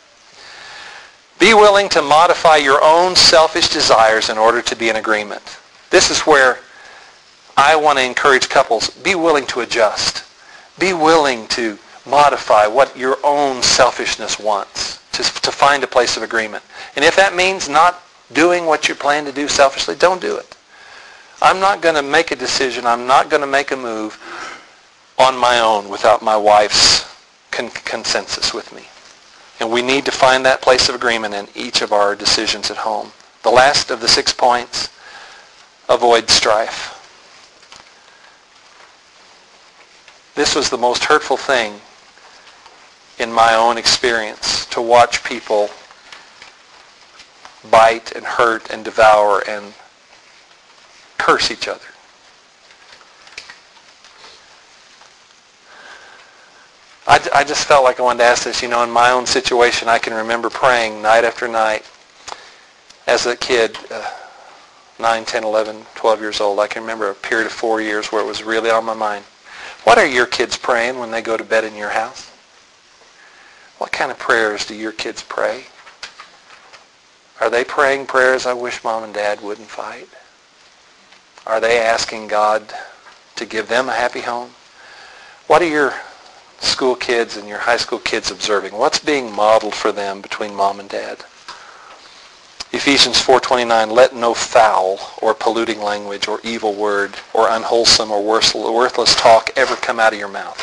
[1.38, 5.58] Be willing to modify your own selfish desires in order to be in agreement.
[5.90, 6.60] This is where
[7.56, 8.90] I want to encourage couples.
[8.90, 10.24] Be willing to adjust.
[10.78, 16.22] Be willing to modify what your own selfishness wants to, to find a place of
[16.22, 16.64] agreement.
[16.96, 20.56] And if that means not doing what you plan to do selfishly, don't do it.
[21.40, 22.86] I'm not going to make a decision.
[22.86, 24.18] I'm not going to make a move
[25.18, 27.04] on my own without my wife's
[27.50, 28.86] con- consensus with me.
[29.60, 32.76] And we need to find that place of agreement in each of our decisions at
[32.76, 33.12] home.
[33.42, 34.88] The last of the six points,
[35.88, 36.98] avoid strife.
[40.34, 41.80] This was the most hurtful thing
[43.18, 45.68] in my own experience to watch people
[47.70, 49.74] bite and hurt and devour and
[51.18, 51.80] curse each other.
[57.06, 58.62] I, I just felt like I wanted to ask this.
[58.62, 61.84] You know, in my own situation, I can remember praying night after night
[63.06, 64.08] as a kid, uh,
[64.98, 66.60] 9, 10, 11, 12 years old.
[66.60, 69.24] I can remember a period of four years where it was really on my mind.
[69.84, 72.30] What are your kids praying when they go to bed in your house?
[73.78, 75.64] What kind of prayers do your kids pray?
[77.42, 80.08] Are they praying prayers, I wish mom and dad wouldn't fight?
[81.44, 82.72] Are they asking God
[83.34, 84.50] to give them a happy home?
[85.48, 85.92] What are your
[86.60, 88.74] school kids and your high school kids observing?
[88.74, 91.24] What's being modeled for them between mom and dad?
[92.70, 99.16] Ephesians 4:29 let no foul or polluting language or evil word or unwholesome or worthless
[99.16, 100.60] talk ever come out of your mouth.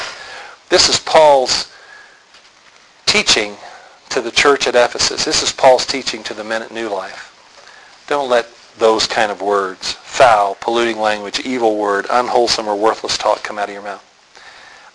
[0.70, 1.70] This is Paul's
[3.06, 3.58] teaching
[4.10, 5.26] to the church at Ephesus.
[5.26, 8.06] This is Paul's teaching to the men at New Life.
[8.08, 13.43] Don't let those kind of words, foul, polluting language, evil word, unwholesome or worthless talk
[13.43, 14.06] come out of your mouth.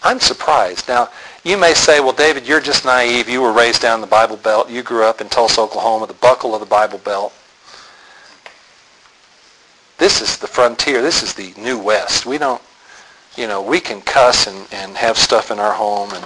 [0.03, 0.87] I'm surprised.
[0.89, 1.09] Now,
[1.45, 3.29] you may say, well, David, you're just naive.
[3.29, 4.69] You were raised down the Bible Belt.
[4.69, 7.33] You grew up in Tulsa, Oklahoma, the buckle of the Bible Belt.
[9.97, 11.01] This is the frontier.
[11.01, 12.27] This is the New West.
[12.27, 12.61] We don't,
[13.37, 16.25] you know, we can cuss and, and have stuff in our home and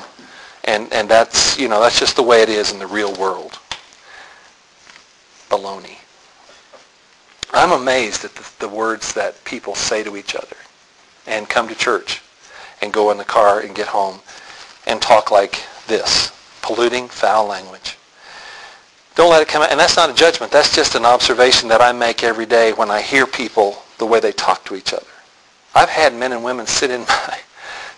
[0.69, 3.59] and, and that's, you know, that's just the way it is in the real world.
[5.49, 5.97] Baloney.
[7.55, 10.57] I'm amazed at the, the words that people say to each other
[11.27, 12.21] and come to church
[12.83, 14.21] and go in the car and get home
[14.87, 17.97] and talk like this, polluting, foul language.
[19.15, 19.71] Don't let it come out.
[19.71, 20.53] And that's not a judgment.
[20.53, 24.21] That's just an observation that I make every day when I hear people the way
[24.21, 25.07] they talk to each other.
[25.75, 27.39] I've had men and women sit in my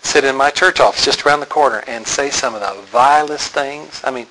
[0.01, 3.51] sit in my church office just around the corner and say some of the vilest
[3.51, 4.01] things.
[4.03, 4.27] I mean,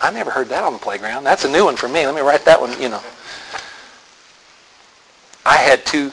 [0.00, 1.24] I never heard that on the playground.
[1.24, 2.06] That's a new one for me.
[2.06, 3.02] Let me write that one, you know.
[5.44, 6.12] I had two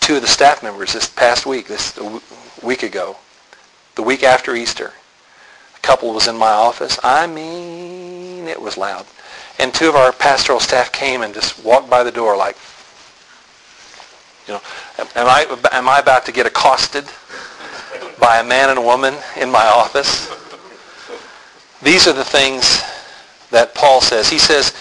[0.00, 1.98] two of the staff members this past week, this
[2.62, 3.16] week ago,
[3.96, 4.92] the week after Easter.
[5.74, 7.00] A couple was in my office.
[7.02, 9.04] I mean, it was loud.
[9.58, 12.56] And two of our pastoral staff came and just walked by the door like,
[14.46, 14.60] you know,
[15.16, 17.06] am I am I about to get accosted
[18.18, 20.28] by a man and a woman in my office?
[21.82, 22.82] These are the things
[23.50, 24.28] that Paul says.
[24.28, 24.74] He says,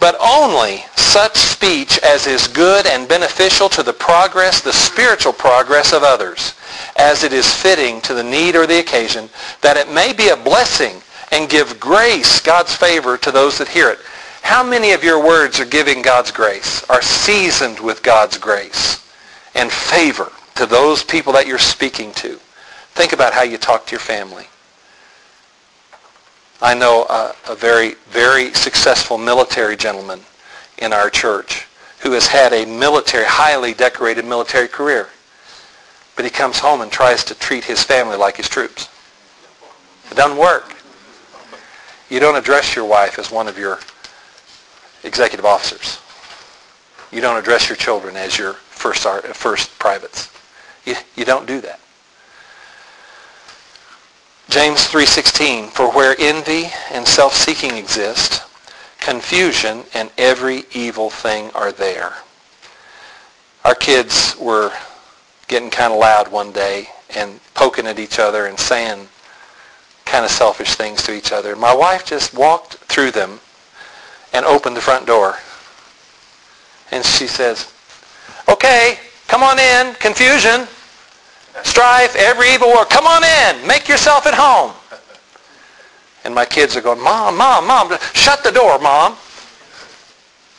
[0.00, 5.92] but only such speech as is good and beneficial to the progress, the spiritual progress
[5.92, 6.54] of others,
[6.96, 9.28] as it is fitting to the need or the occasion,
[9.60, 13.90] that it may be a blessing and give grace, God's favor, to those that hear
[13.90, 13.98] it.
[14.42, 19.06] How many of your words are giving God's grace, are seasoned with God's grace
[19.54, 22.40] and favor to those people that you're speaking to?
[23.00, 24.44] Think about how you talk to your family.
[26.60, 30.20] I know a, a, very, very successful military gentleman
[30.76, 31.66] in our church
[32.00, 35.08] who has had a military, highly decorated military career.
[36.14, 38.90] But he comes home and tries to treat his family like his troops.
[40.10, 40.76] It doesn't work.
[42.10, 43.78] You don't address your wife as one of your
[45.04, 45.98] executive officers.
[47.10, 50.30] You don't address your children as your first, first privates.
[50.84, 51.80] You, you don't do that.
[54.50, 58.42] James 3.16, for where envy and self-seeking exist,
[58.98, 62.14] confusion and every evil thing are there.
[63.64, 64.72] Our kids were
[65.46, 69.06] getting kind of loud one day and poking at each other and saying
[70.04, 71.54] kind of selfish things to each other.
[71.54, 73.38] My wife just walked through them
[74.32, 75.36] and opened the front door.
[76.90, 77.72] And she says,
[78.48, 80.66] okay, come on in, confusion
[81.66, 82.90] strife, every evil work.
[82.90, 83.66] Come on in.
[83.66, 84.72] Make yourself at home.
[86.24, 89.16] And my kids are going, Mom, Mom, Mom, shut the door, Mom.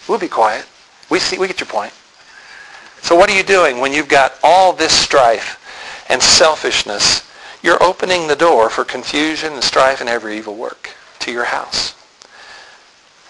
[0.07, 0.65] We'll be quiet.
[1.09, 1.93] We see, we get your point.
[3.01, 5.59] So what are you doing when you've got all this strife
[6.09, 7.27] and selfishness?
[7.61, 11.95] You're opening the door for confusion and strife and every evil work to your house.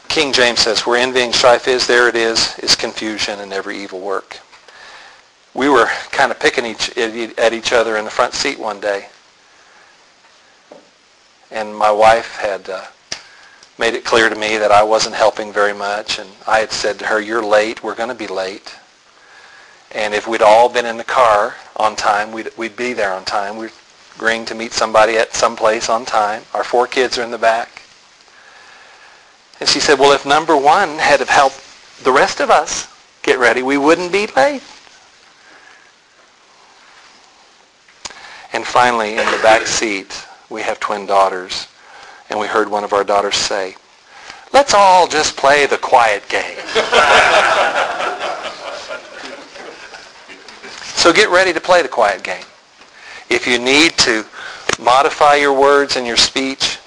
[0.07, 3.81] King James says, where envy and strife is, there it is, is confusion and every
[3.81, 4.39] evil work
[5.54, 9.08] we were kind of picking each, at each other in the front seat one day.
[11.52, 12.86] And my wife had uh,
[13.78, 16.20] made it clear to me that I wasn't helping very much.
[16.20, 17.84] And I had said to her, you're late.
[17.84, 18.74] We're going to be late.
[19.94, 23.26] And if we'd all been in the car on time, we'd, we'd be there on
[23.26, 23.58] time.
[23.58, 23.72] We're
[24.16, 26.44] agreeing to meet somebody at some place on time.
[26.54, 27.82] Our four kids are in the back.
[29.60, 31.62] And she said, well, if number one had have helped
[32.04, 32.88] the rest of us
[33.22, 34.64] get ready, we wouldn't be late.
[38.62, 41.65] And finally, in the back seat, we have twin daughters.
[42.30, 43.76] And we heard one of our daughters say,
[44.54, 46.60] let's all just play the quiet game.
[50.93, 52.45] so get ready to play the quiet game.
[53.32, 54.24] If you need to
[54.80, 56.78] modify your words and your speech,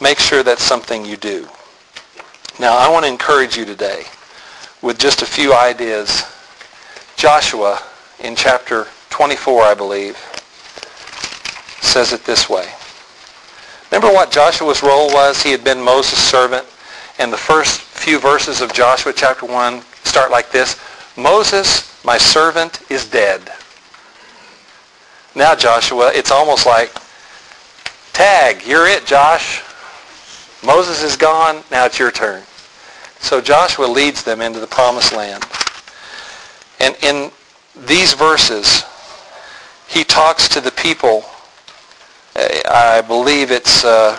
[0.00, 1.46] make sure that's something you do.
[2.58, 4.04] Now, I want to encourage you today
[4.80, 6.22] with just a few ideas.
[7.16, 7.78] Joshua
[8.20, 10.16] in chapter 24, I believe,
[11.80, 12.68] says it this way.
[13.90, 15.42] Remember what Joshua's role was?
[15.42, 16.66] He had been Moses' servant.
[17.18, 20.80] And the first few verses of Joshua chapter 1 start like this.
[21.16, 23.52] Moses, my servant, is dead.
[25.34, 26.92] Now, Joshua, it's almost like,
[28.12, 29.62] tag, you're it, Josh.
[30.64, 31.62] Moses is gone.
[31.70, 32.42] Now it's your turn.
[33.18, 35.44] So Joshua leads them into the promised land.
[36.80, 37.30] And in
[37.86, 38.84] these verses,
[39.88, 41.24] he talks to the people
[42.36, 44.16] I believe it's uh,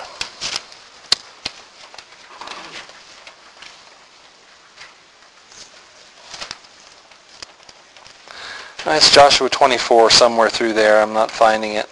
[8.94, 11.02] It's Joshua 24, somewhere through there.
[11.02, 11.88] I'm not finding it.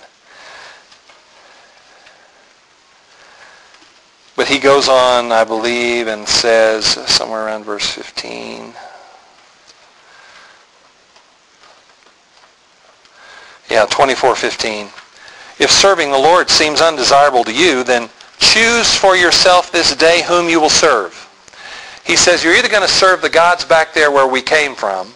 [4.35, 8.73] But he goes on, I believe, and says, somewhere around verse 15.
[13.69, 15.08] Yeah, 24:15.
[15.59, 20.49] If serving the Lord seems undesirable to you, then choose for yourself this day whom
[20.49, 21.13] you will serve.
[22.05, 25.13] He says you're either going to serve the gods back there where we came from,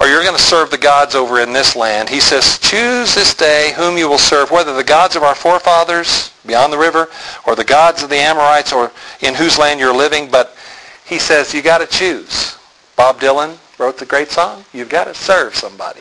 [0.00, 2.08] or you're going to serve the gods over in this land.
[2.08, 6.32] He says choose this day whom you will serve, whether the gods of our forefathers
[6.46, 7.08] beyond the river,
[7.46, 8.90] or the gods of the Amorites, or
[9.20, 10.30] in whose land you're living.
[10.30, 10.56] But
[11.04, 12.56] he says you got to choose.
[12.96, 16.00] Bob Dylan wrote the great song, you've got to serve somebody.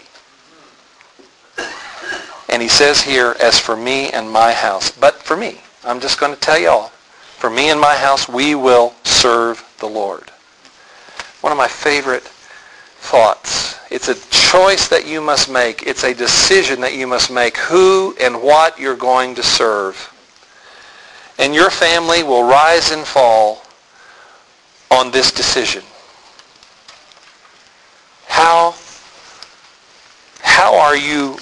[2.53, 6.19] And he says here, as for me and my house, but for me, I'm just
[6.19, 6.89] going to tell you all,
[7.39, 10.29] for me and my house, we will serve the Lord.
[11.41, 13.79] One of my favorite thoughts.
[13.89, 15.87] It's a choice that you must make.
[15.87, 20.13] It's a decision that you must make who and what you're going to serve.
[21.39, 23.63] And your family will rise and fall
[24.91, 25.81] on this decision.
[28.27, 28.75] How,
[30.43, 31.39] how are you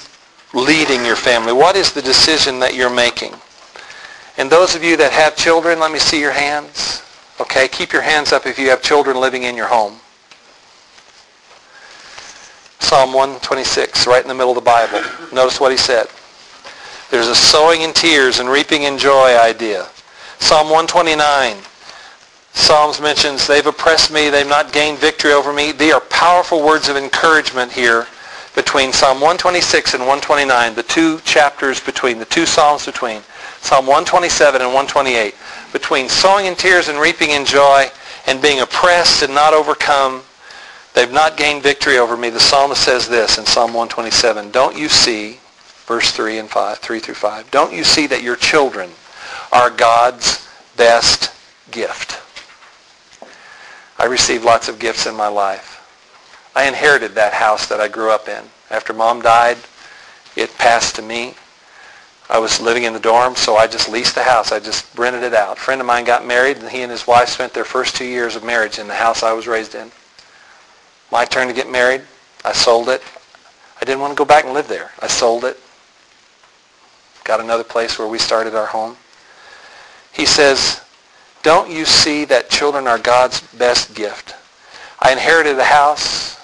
[0.54, 1.54] leading your family?
[1.54, 3.34] What is the decision that you're making?
[4.38, 7.04] And those of you that have children, let me see your hands.
[7.40, 10.00] Okay, keep your hands up if you have children living in your home.
[12.80, 15.02] Psalm 126, right in the middle of the Bible.
[15.34, 16.08] Notice what he said.
[17.10, 19.88] There's a sowing in tears and reaping in joy idea.
[20.40, 21.58] Psalm 129.
[22.54, 25.72] Psalms mentions, they've oppressed me, they've not gained victory over me.
[25.72, 28.08] They are powerful words of encouragement here
[28.56, 33.22] between Psalm 126 and 129, the two chapters between, the two Psalms between.
[33.62, 35.36] Psalm 127 and 128.
[35.72, 37.86] Between sowing in tears and reaping in joy
[38.28, 40.24] and being oppressed and not overcome,
[40.94, 42.30] they've not gained victory over me.
[42.30, 45.40] The psalmist says this in Psalm 127, Don't you see,
[45.86, 48.90] verse 3 and 5, 3 through 5, don't you see that your children
[49.52, 51.32] are God's best
[51.72, 52.20] gift?
[53.98, 55.71] I received lots of gifts in my life.
[56.56, 58.44] I inherited that house that I grew up in.
[58.70, 59.58] After mom died,
[60.36, 61.36] it passed to me.
[62.30, 64.52] I was living in the dorm, so I just leased the house.
[64.52, 65.58] I just rented it out.
[65.58, 68.06] A friend of mine got married, and he and his wife spent their first two
[68.06, 69.92] years of marriage in the house I was raised in.
[71.12, 72.02] My turn to get married.
[72.46, 73.02] I sold it.
[73.82, 74.92] I didn't want to go back and live there.
[75.02, 75.60] I sold it.
[77.26, 78.96] Got another place where we started our home.
[80.14, 80.82] He says,
[81.44, 84.36] don't you see that children are God's best gift?
[85.02, 86.40] I inherited a house.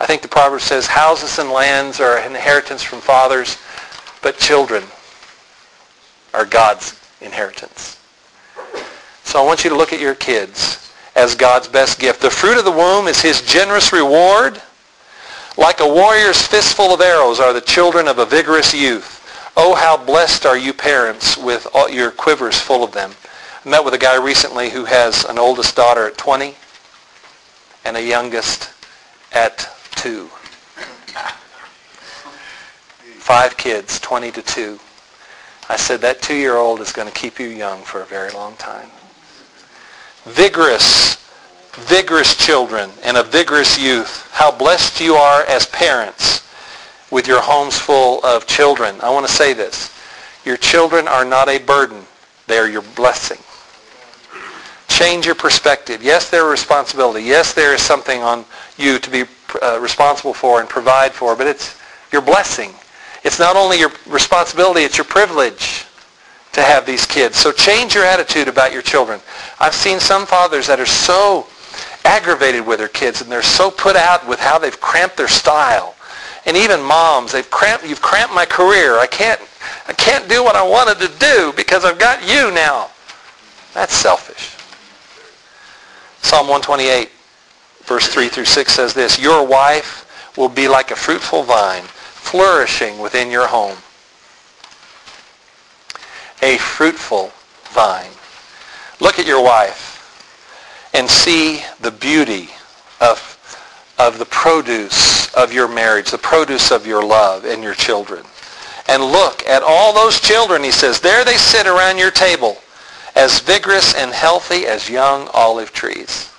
[0.00, 3.58] I think the proverb says houses and lands are an inheritance from fathers,
[4.22, 4.84] but children
[6.32, 7.98] are God's inheritance.
[9.24, 12.22] So I want you to look at your kids as God's best gift.
[12.22, 14.62] The fruit of the womb is his generous reward.
[15.56, 19.16] Like a warrior's fistful of arrows are the children of a vigorous youth.
[19.56, 23.10] Oh, how blessed are you parents with all your quivers full of them.
[23.64, 26.54] I met with a guy recently who has an oldest daughter at 20
[27.84, 28.70] and a youngest
[29.32, 29.68] at
[29.98, 30.26] 2.
[33.18, 34.78] Five kids, 20 to 2.
[35.68, 38.88] I said, that two-year-old is going to keep you young for a very long time.
[40.24, 41.16] Vigorous,
[41.72, 44.28] vigorous children and a vigorous youth.
[44.32, 46.48] How blessed you are as parents
[47.10, 49.00] with your homes full of children.
[49.02, 49.94] I want to say this.
[50.44, 52.04] Your children are not a burden.
[52.46, 53.38] They are your blessing.
[54.88, 56.02] Change your perspective.
[56.02, 57.24] Yes, they're a responsibility.
[57.24, 58.44] Yes, there is something on
[58.76, 59.24] you to be
[59.62, 61.78] uh, responsible for and provide for, but it's
[62.12, 62.72] your blessing.
[63.24, 65.84] It's not only your responsibility, it's your privilege
[66.52, 67.36] to have these kids.
[67.36, 69.20] So change your attitude about your children.
[69.60, 71.46] I've seen some fathers that are so
[72.04, 75.94] aggravated with their kids and they're so put out with how they've cramped their style.
[76.46, 78.98] And even moms, they've cramped, you've cramped my career.
[78.98, 79.40] I can't,
[79.86, 82.90] I can't do what I wanted to do because I've got you now.
[83.74, 84.56] That's selfish.
[86.22, 87.10] Psalm 128,
[87.88, 92.98] verse 3 through 6 says this, Your wife will be like a fruitful vine, flourishing
[92.98, 93.78] within your home.
[96.42, 97.32] A fruitful
[97.70, 98.12] vine.
[99.00, 102.50] Look at your wife and see the beauty
[103.00, 103.36] of,
[103.98, 108.24] of the produce of your marriage, the produce of your love and your children.
[108.88, 112.58] And look at all those children, he says, there they sit around your table
[113.16, 116.30] as vigorous and healthy as young olive trees.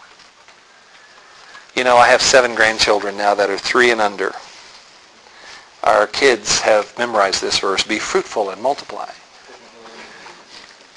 [1.79, 4.33] You know, I have seven grandchildren now that are three and under.
[5.81, 9.09] Our kids have memorized this verse, be fruitful and multiply.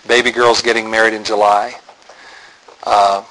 [0.08, 1.76] Baby girl's getting married in July.
[2.82, 3.22] Uh,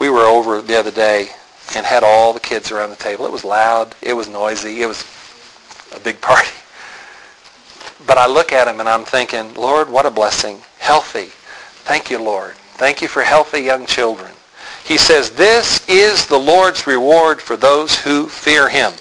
[0.00, 1.28] we were over the other day
[1.76, 3.24] and had all the kids around the table.
[3.24, 3.94] It was loud.
[4.02, 4.82] It was noisy.
[4.82, 5.04] It was
[5.94, 6.50] a big party.
[8.04, 10.60] But I look at them and I'm thinking, Lord, what a blessing.
[10.80, 11.26] Healthy,
[11.86, 12.54] Thank you, Lord.
[12.78, 14.29] Thank you for healthy young children.
[14.90, 18.92] He says, this is the Lord's reward for those who fear him.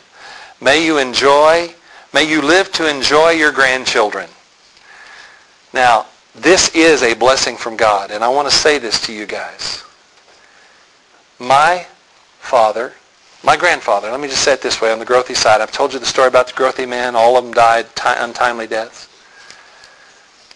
[0.61, 1.73] May you enjoy,
[2.13, 4.29] may you live to enjoy your grandchildren.
[5.73, 9.25] Now, this is a blessing from God, and I want to say this to you
[9.25, 9.83] guys.
[11.39, 11.87] My
[12.37, 12.93] father,
[13.43, 15.93] my grandfather, let me just say it this way, on the growthy side, I've told
[15.93, 17.15] you the story about the growthy man.
[17.15, 19.09] All of them died untimely deaths.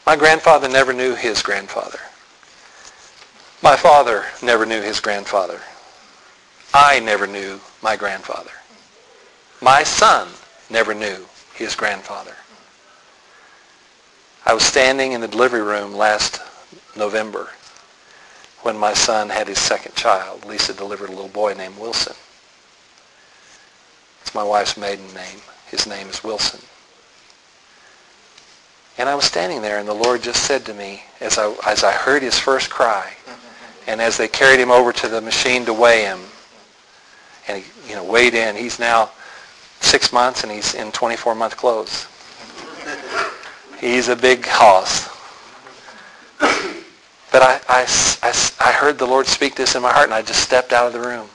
[0.05, 2.01] My grandfather never knew his grandfather.
[3.63, 5.61] My father never knew his grandfather.
[6.73, 8.51] I never knew my grandfather.
[9.61, 10.27] My son
[10.69, 12.35] never knew his grandfather.
[14.45, 16.41] I was standing in the delivery room last
[16.97, 17.51] November
[18.63, 20.43] when my son had his second child.
[20.43, 22.17] Lisa delivered a little boy named Wilson.
[24.23, 25.39] It's my wife's maiden name.
[25.67, 26.59] His name is Wilson.
[28.97, 31.85] And I was standing there, and the Lord just said to me, as I, as
[31.85, 33.13] I heard his first cry,
[33.87, 36.19] and as they carried him over to the machine to weigh him,
[37.47, 39.11] and he, you know, weighed in, he's now
[39.81, 42.07] six months, and he's in 24-month clothes.
[43.79, 45.09] He's a big hoss.
[47.31, 47.87] But I, I,
[48.21, 50.87] I, I heard the Lord speak this in my heart, and I just stepped out
[50.87, 51.27] of the room.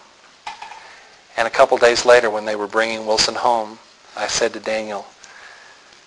[1.36, 3.78] And a couple days later, when they were bringing Wilson home,
[4.16, 5.07] I said to Daniel,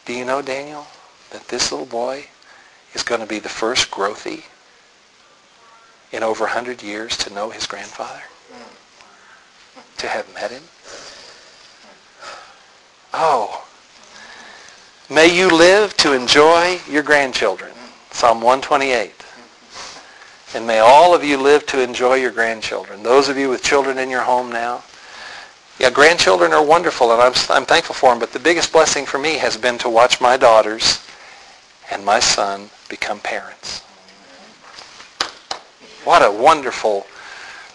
[0.06, 0.88] do you know, Daniel,
[1.30, 2.26] that this little boy
[2.94, 4.44] is going to be the first growthy
[6.12, 8.22] in over 100 years to know his grandfather?
[9.98, 10.64] To have met him?
[13.14, 13.66] Oh,
[15.10, 17.72] may you live to enjoy your grandchildren.
[18.12, 19.14] Psalm 128.
[20.54, 23.04] And may all of you live to enjoy your grandchildren.
[23.04, 24.84] Those of you with children in your home now,
[25.80, 29.18] yeah, grandchildren are wonderful, and I'm, I'm thankful for them, but the biggest blessing for
[29.18, 31.04] me has been to watch my daughters
[31.90, 33.82] and my son become parents.
[36.04, 37.06] What a wonderful,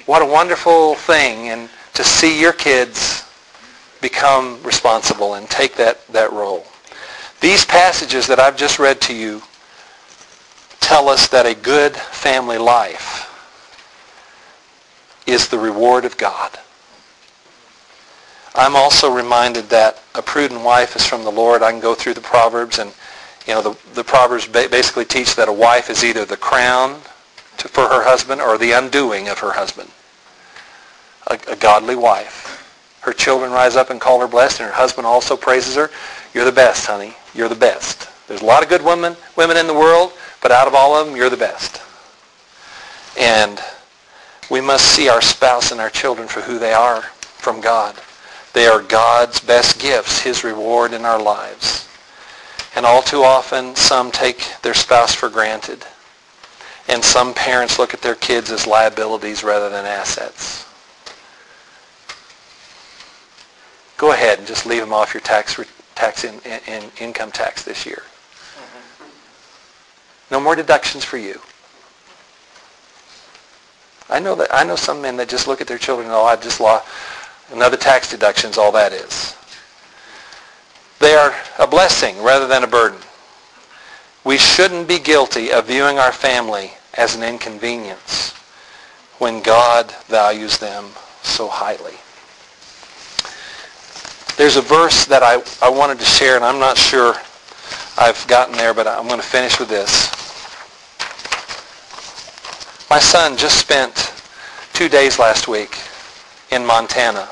[0.06, 3.24] what a wonderful thing and to see your kids
[4.00, 6.64] become responsible and take that, that role.
[7.40, 9.42] These passages that I've just read to you
[10.80, 13.32] tell us that a good family life
[15.26, 16.58] is the reward of God.
[18.54, 21.62] I'm also reminded that a prudent wife is from the Lord.
[21.62, 22.92] I can go through the Proverbs and
[23.46, 27.00] you know, the, the Proverbs basically teach that a wife is either the crown
[27.58, 29.90] to, for her husband or the undoing of her husband.
[31.28, 32.62] A, a godly wife.
[33.00, 35.90] Her children rise up and call her blessed, and her husband also praises her.
[36.34, 37.14] You're the best, honey.
[37.34, 38.08] You're the best.
[38.26, 41.06] There's a lot of good women, women in the world, but out of all of
[41.06, 41.80] them, you're the best.
[43.18, 43.60] And
[44.50, 47.96] we must see our spouse and our children for who they are from God.
[48.52, 51.88] They are God's best gifts, his reward in our lives.
[52.74, 55.84] And all too often, some take their spouse for granted.
[56.88, 60.66] And some parents look at their kids as liabilities rather than assets.
[63.96, 65.58] Go ahead and just leave them off your tax,
[65.94, 68.02] tax in, in, income tax this year.
[68.04, 69.04] Mm-hmm.
[70.30, 71.40] No more deductions for you.
[74.08, 76.24] I know that I know some men that just look at their children and oh
[76.24, 76.86] I just lost
[77.52, 79.34] another tax deduction's all that is.
[81.00, 82.98] They are a blessing rather than a burden.
[84.26, 88.32] We shouldn't be guilty of viewing our family as an inconvenience
[89.18, 90.86] when God values them
[91.22, 91.94] so highly.
[94.36, 97.14] There's a verse that I, I wanted to share, and I'm not sure
[97.96, 100.10] I've gotten there, but I'm going to finish with this.
[102.90, 104.12] My son just spent
[104.72, 105.78] two days last week
[106.50, 107.28] in Montana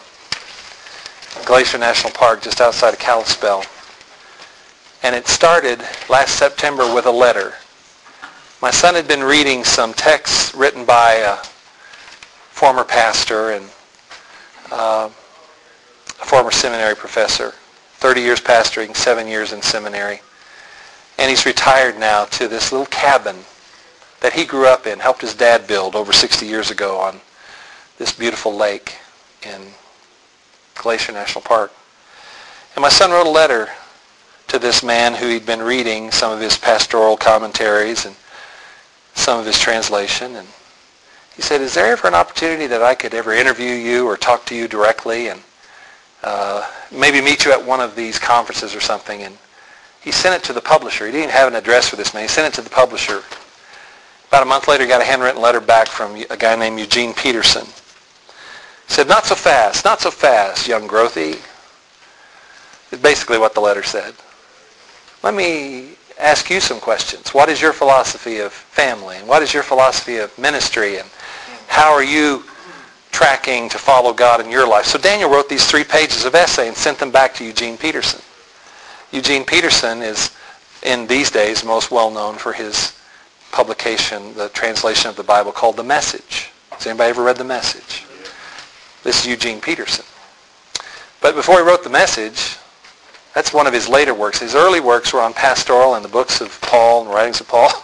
[1.44, 3.64] Glacier National Park just outside of Kalispell.
[5.04, 7.52] And it started last September with a letter.
[8.62, 11.36] My son had been reading some texts written by a
[12.48, 13.66] former pastor and
[14.72, 17.52] uh, a former seminary professor,
[17.96, 20.22] 30 years pastoring, seven years in seminary.
[21.18, 23.36] And he's retired now to this little cabin
[24.20, 27.20] that he grew up in, helped his dad build over 60 years ago on
[27.98, 28.96] this beautiful lake
[29.42, 29.66] in
[30.76, 31.72] Glacier National Park.
[32.74, 33.68] And my son wrote a letter
[34.48, 38.14] to this man who he'd been reading some of his pastoral commentaries and
[39.14, 40.36] some of his translation.
[40.36, 40.48] And
[41.36, 44.44] he said, is there ever an opportunity that I could ever interview you or talk
[44.46, 45.40] to you directly and
[46.22, 49.22] uh, maybe meet you at one of these conferences or something?
[49.22, 49.36] And
[50.00, 51.06] he sent it to the publisher.
[51.06, 52.24] He didn't have an address for this man.
[52.24, 53.22] He sent it to the publisher.
[54.28, 57.14] About a month later, he got a handwritten letter back from a guy named Eugene
[57.14, 57.64] Peterson.
[57.66, 61.40] He said, not so fast, not so fast, young growthy.
[62.92, 64.14] It's basically what the letter said.
[65.24, 67.32] Let me ask you some questions.
[67.32, 69.16] What is your philosophy of family?
[69.16, 70.98] And what is your philosophy of ministry?
[70.98, 71.08] And
[71.66, 72.44] how are you
[73.10, 74.84] tracking to follow God in your life?
[74.84, 78.20] So Daniel wrote these three pages of essay and sent them back to Eugene Peterson.
[79.12, 80.30] Eugene Peterson is,
[80.82, 82.92] in these days, most well known for his
[83.50, 86.50] publication, the translation of the Bible called The Message.
[86.72, 88.04] Has anybody ever read The Message?
[89.04, 90.04] This is Eugene Peterson.
[91.22, 92.58] But before he wrote the message,
[93.34, 94.38] That's one of his later works.
[94.38, 97.70] His early works were on pastoral and the books of Paul and writings of Paul.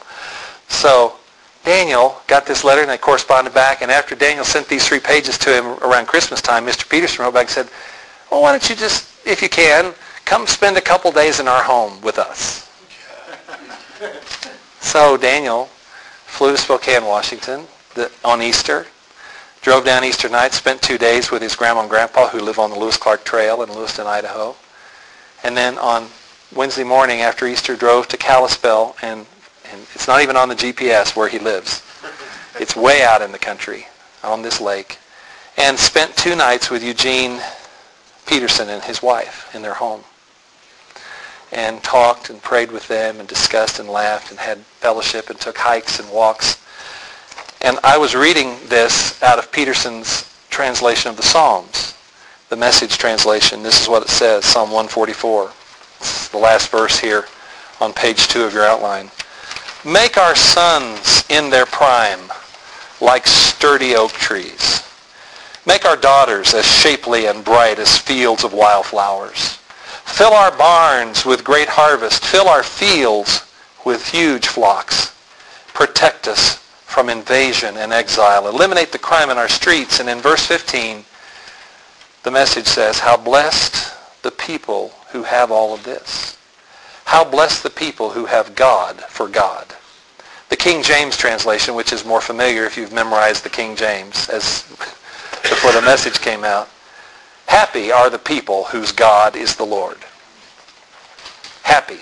[0.73, 1.17] So
[1.65, 3.83] Daniel got this letter and they corresponded back.
[3.83, 6.89] And after Daniel sent these three pages to him around Christmas time, Mr.
[6.89, 7.69] Peterson wrote back and said,
[8.31, 9.93] well, why don't you just, if you can,
[10.25, 12.71] come spend a couple days in our home with us.
[14.81, 15.67] so Daniel
[16.27, 17.67] flew to Spokane, Washington
[18.25, 18.87] on Easter,
[19.61, 22.71] drove down Easter night, spent two days with his grandma and grandpa who live on
[22.71, 24.55] the Lewis Clark Trail in Lewiston, Idaho.
[25.43, 26.09] And then on
[26.55, 29.27] Wednesday morning after Easter drove to Kalispell and,
[29.71, 31.83] and it's not even on the GPS where he lives.
[32.59, 33.87] It's way out in the country
[34.23, 34.99] on this lake.
[35.57, 37.41] And spent two nights with Eugene
[38.27, 40.03] Peterson and his wife in their home.
[41.53, 45.59] And talked and prayed with them and discussed and laughed and had fellowship and took
[45.59, 46.63] hikes and walks.
[47.63, 51.90] And I was reading this out of Peterson's translation of the Psalms
[52.51, 53.63] the message translation.
[53.63, 55.53] This is what it says, Psalm 144.
[56.33, 57.27] the last verse here
[57.81, 59.09] on page 2 of your outline.
[59.85, 62.19] Make our sons in their prime
[63.01, 64.83] like sturdy oak trees.
[65.65, 69.59] Make our daughters as shapely and bright as fields of wildflowers.
[70.05, 72.25] Fill our barns with great harvest.
[72.25, 73.47] Fill our fields
[73.87, 75.15] with huge flocks.
[75.73, 78.49] Protect us from invasion and exile.
[78.49, 80.01] Eliminate the crime in our streets.
[80.01, 81.05] And in verse 15,
[82.23, 86.37] the message says, how blessed the people who have all of this.
[87.05, 89.67] How blessed the people who have God for God.
[90.49, 94.63] The King James translation, which is more familiar if you've memorized the King James as
[95.43, 96.69] before the message came out.
[97.47, 99.99] Happy are the people whose God is the Lord.
[101.63, 102.01] Happy.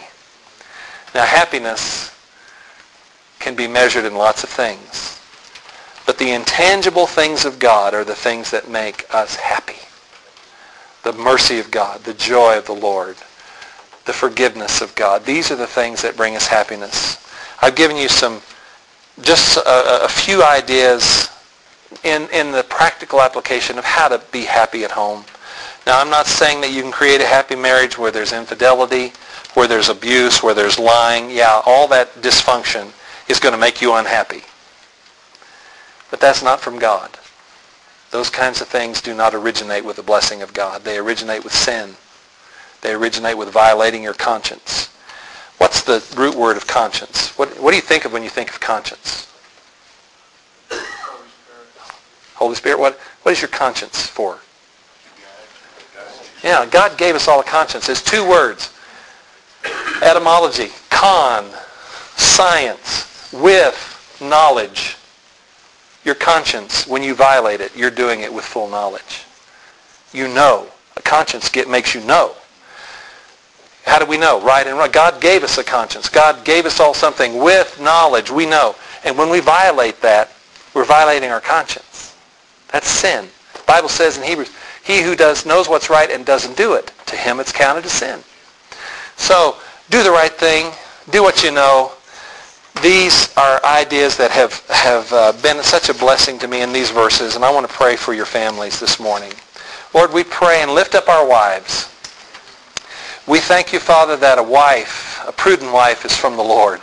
[1.15, 2.15] Now happiness
[3.39, 5.21] can be measured in lots of things.
[6.05, 9.88] But the intangible things of God are the things that make us happy
[11.03, 13.17] the mercy of God, the joy of the Lord,
[14.05, 15.25] the forgiveness of God.
[15.25, 17.25] These are the things that bring us happiness.
[17.63, 18.41] I've given you some,
[19.21, 21.29] just a, a few ideas
[22.05, 25.25] in, in the practical application of how to be happy at home.
[25.87, 29.13] Now, I'm not saying that you can create a happy marriage where there's infidelity,
[29.55, 31.31] where there's abuse, where there's lying.
[31.31, 32.93] Yeah, all that dysfunction
[33.29, 34.43] is going to make you unhappy.
[36.11, 37.11] But that's not from God.
[38.11, 40.83] Those kinds of things do not originate with the blessing of God.
[40.83, 41.97] They originate with sin.
[42.81, 44.87] They originate with violating your conscience.
[45.59, 47.37] What's the root word of conscience?
[47.39, 49.27] What, what do you think of when you think of conscience?
[50.71, 50.85] Holy
[51.27, 54.39] Spirit, Holy Spirit, what, what is your conscience for?
[56.45, 57.89] Yeah, God gave us all a conscience.
[57.89, 58.73] It's two words.
[60.03, 61.51] Etymology, con,
[62.17, 64.98] science, with, knowledge
[66.05, 69.25] your conscience, when you violate it, you're doing it with full knowledge.
[70.13, 70.69] You know.
[70.97, 72.35] A conscience get, makes you know.
[73.85, 74.41] How do we know?
[74.41, 74.91] Right and wrong.
[74.91, 76.09] God gave us a conscience.
[76.09, 78.31] God gave us all something with knowledge.
[78.31, 78.75] We know.
[79.05, 80.31] And when we violate that,
[80.75, 82.17] we're violating our conscience.
[82.73, 83.29] That's sin.
[83.55, 84.53] The Bible says in Hebrews,
[84.85, 87.93] he who does knows what's right and doesn't do it, to him it's counted as
[87.93, 88.21] sin.
[89.17, 89.57] So
[89.91, 90.73] do the right thing.
[91.11, 91.93] Do what you know
[92.83, 96.91] these are ideas that have, have uh, been such a blessing to me in these
[96.91, 99.33] verses, and I want to pray for your families this morning.
[99.95, 101.91] Lord, we pray and lift up our wives.
[103.27, 106.81] We thank you, Father, that a wife, a prudent wife, is from the Lord.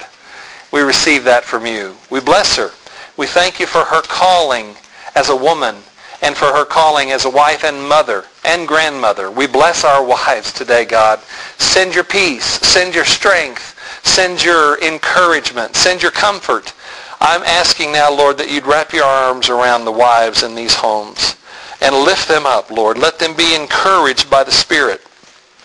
[0.72, 1.96] We receive that from you.
[2.10, 2.72] We bless her.
[3.18, 4.76] We thank you for her calling
[5.16, 5.76] as a woman
[6.22, 9.32] and for her calling as a wife and mother and grandmother.
[9.32, 11.20] We bless our wives today, God.
[11.58, 12.46] Send your peace.
[12.46, 13.75] Send your strength.
[14.06, 15.76] Send your encouragement.
[15.76, 16.74] Send your comfort.
[17.20, 21.36] I'm asking now, Lord, that you'd wrap your arms around the wives in these homes
[21.82, 22.98] and lift them up, Lord.
[22.98, 25.02] Let them be encouraged by the Spirit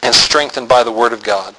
[0.03, 1.55] and strengthened by the Word of God.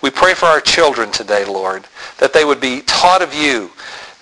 [0.00, 1.86] We pray for our children today, Lord,
[2.18, 3.70] that they would be taught of you,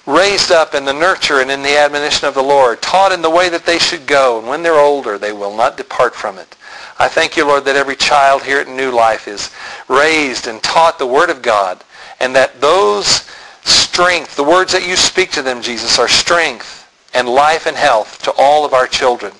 [0.04, 3.30] raised up in the nurture and in the admonition of the Lord, taught in the
[3.30, 6.56] way that they should go, and when they're older, they will not depart from it.
[6.98, 9.50] I thank you, Lord, that every child here at New Life is
[9.88, 11.82] raised and taught the Word of God
[12.20, 13.28] and that those
[13.64, 18.22] strength, the words that you speak to them, Jesus, are strength and life and health
[18.22, 19.32] to all of our children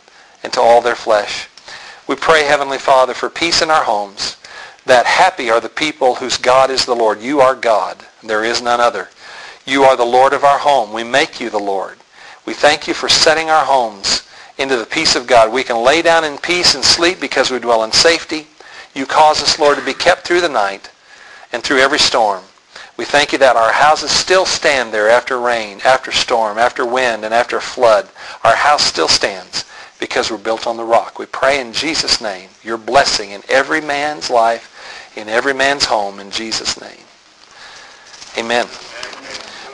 [0.42, 1.48] and to all their flesh.
[2.08, 4.36] We pray, Heavenly Father, for peace in our homes,
[4.86, 7.20] that happy are the people whose God is the Lord.
[7.20, 7.98] You are God.
[8.22, 9.08] There is none other.
[9.66, 10.92] You are the Lord of our home.
[10.92, 11.98] We make you the Lord.
[12.46, 14.26] We thank you for setting our homes
[14.58, 15.52] into the peace of God.
[15.52, 18.46] We can lay down in peace and sleep because we dwell in safety.
[18.94, 20.90] You cause us, Lord, to be kept through the night
[21.52, 22.42] and through every storm.
[23.00, 27.24] We thank you that our houses still stand there after rain, after storm, after wind,
[27.24, 28.06] and after flood.
[28.44, 29.64] Our house still stands
[29.98, 31.18] because we're built on the rock.
[31.18, 36.20] We pray in Jesus' name your blessing in every man's life in every man's home
[36.20, 37.00] in Jesus' name.
[38.36, 38.66] Amen.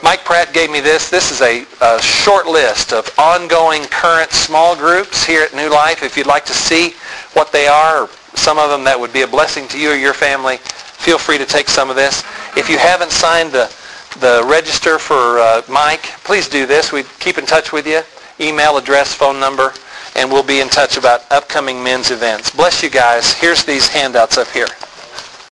[0.01, 1.09] Mike Pratt gave me this.
[1.09, 6.01] This is a, a, short list of ongoing current small groups here at New Life.
[6.01, 6.93] If you'd like to see
[7.33, 10.13] what they are, some of them that would be a blessing to you or your
[10.13, 10.59] family,
[10.97, 12.23] feel free to take some of this.
[12.57, 13.73] If you haven't signed the,
[14.19, 16.91] the register for uh, Mike, please do this.
[16.91, 18.01] We keep in touch with you.
[18.39, 19.73] Email address, phone number,
[20.15, 22.51] and we'll be in touch about upcoming men's events.
[22.51, 23.33] Bless you guys.
[23.33, 24.67] Here's these handouts up here.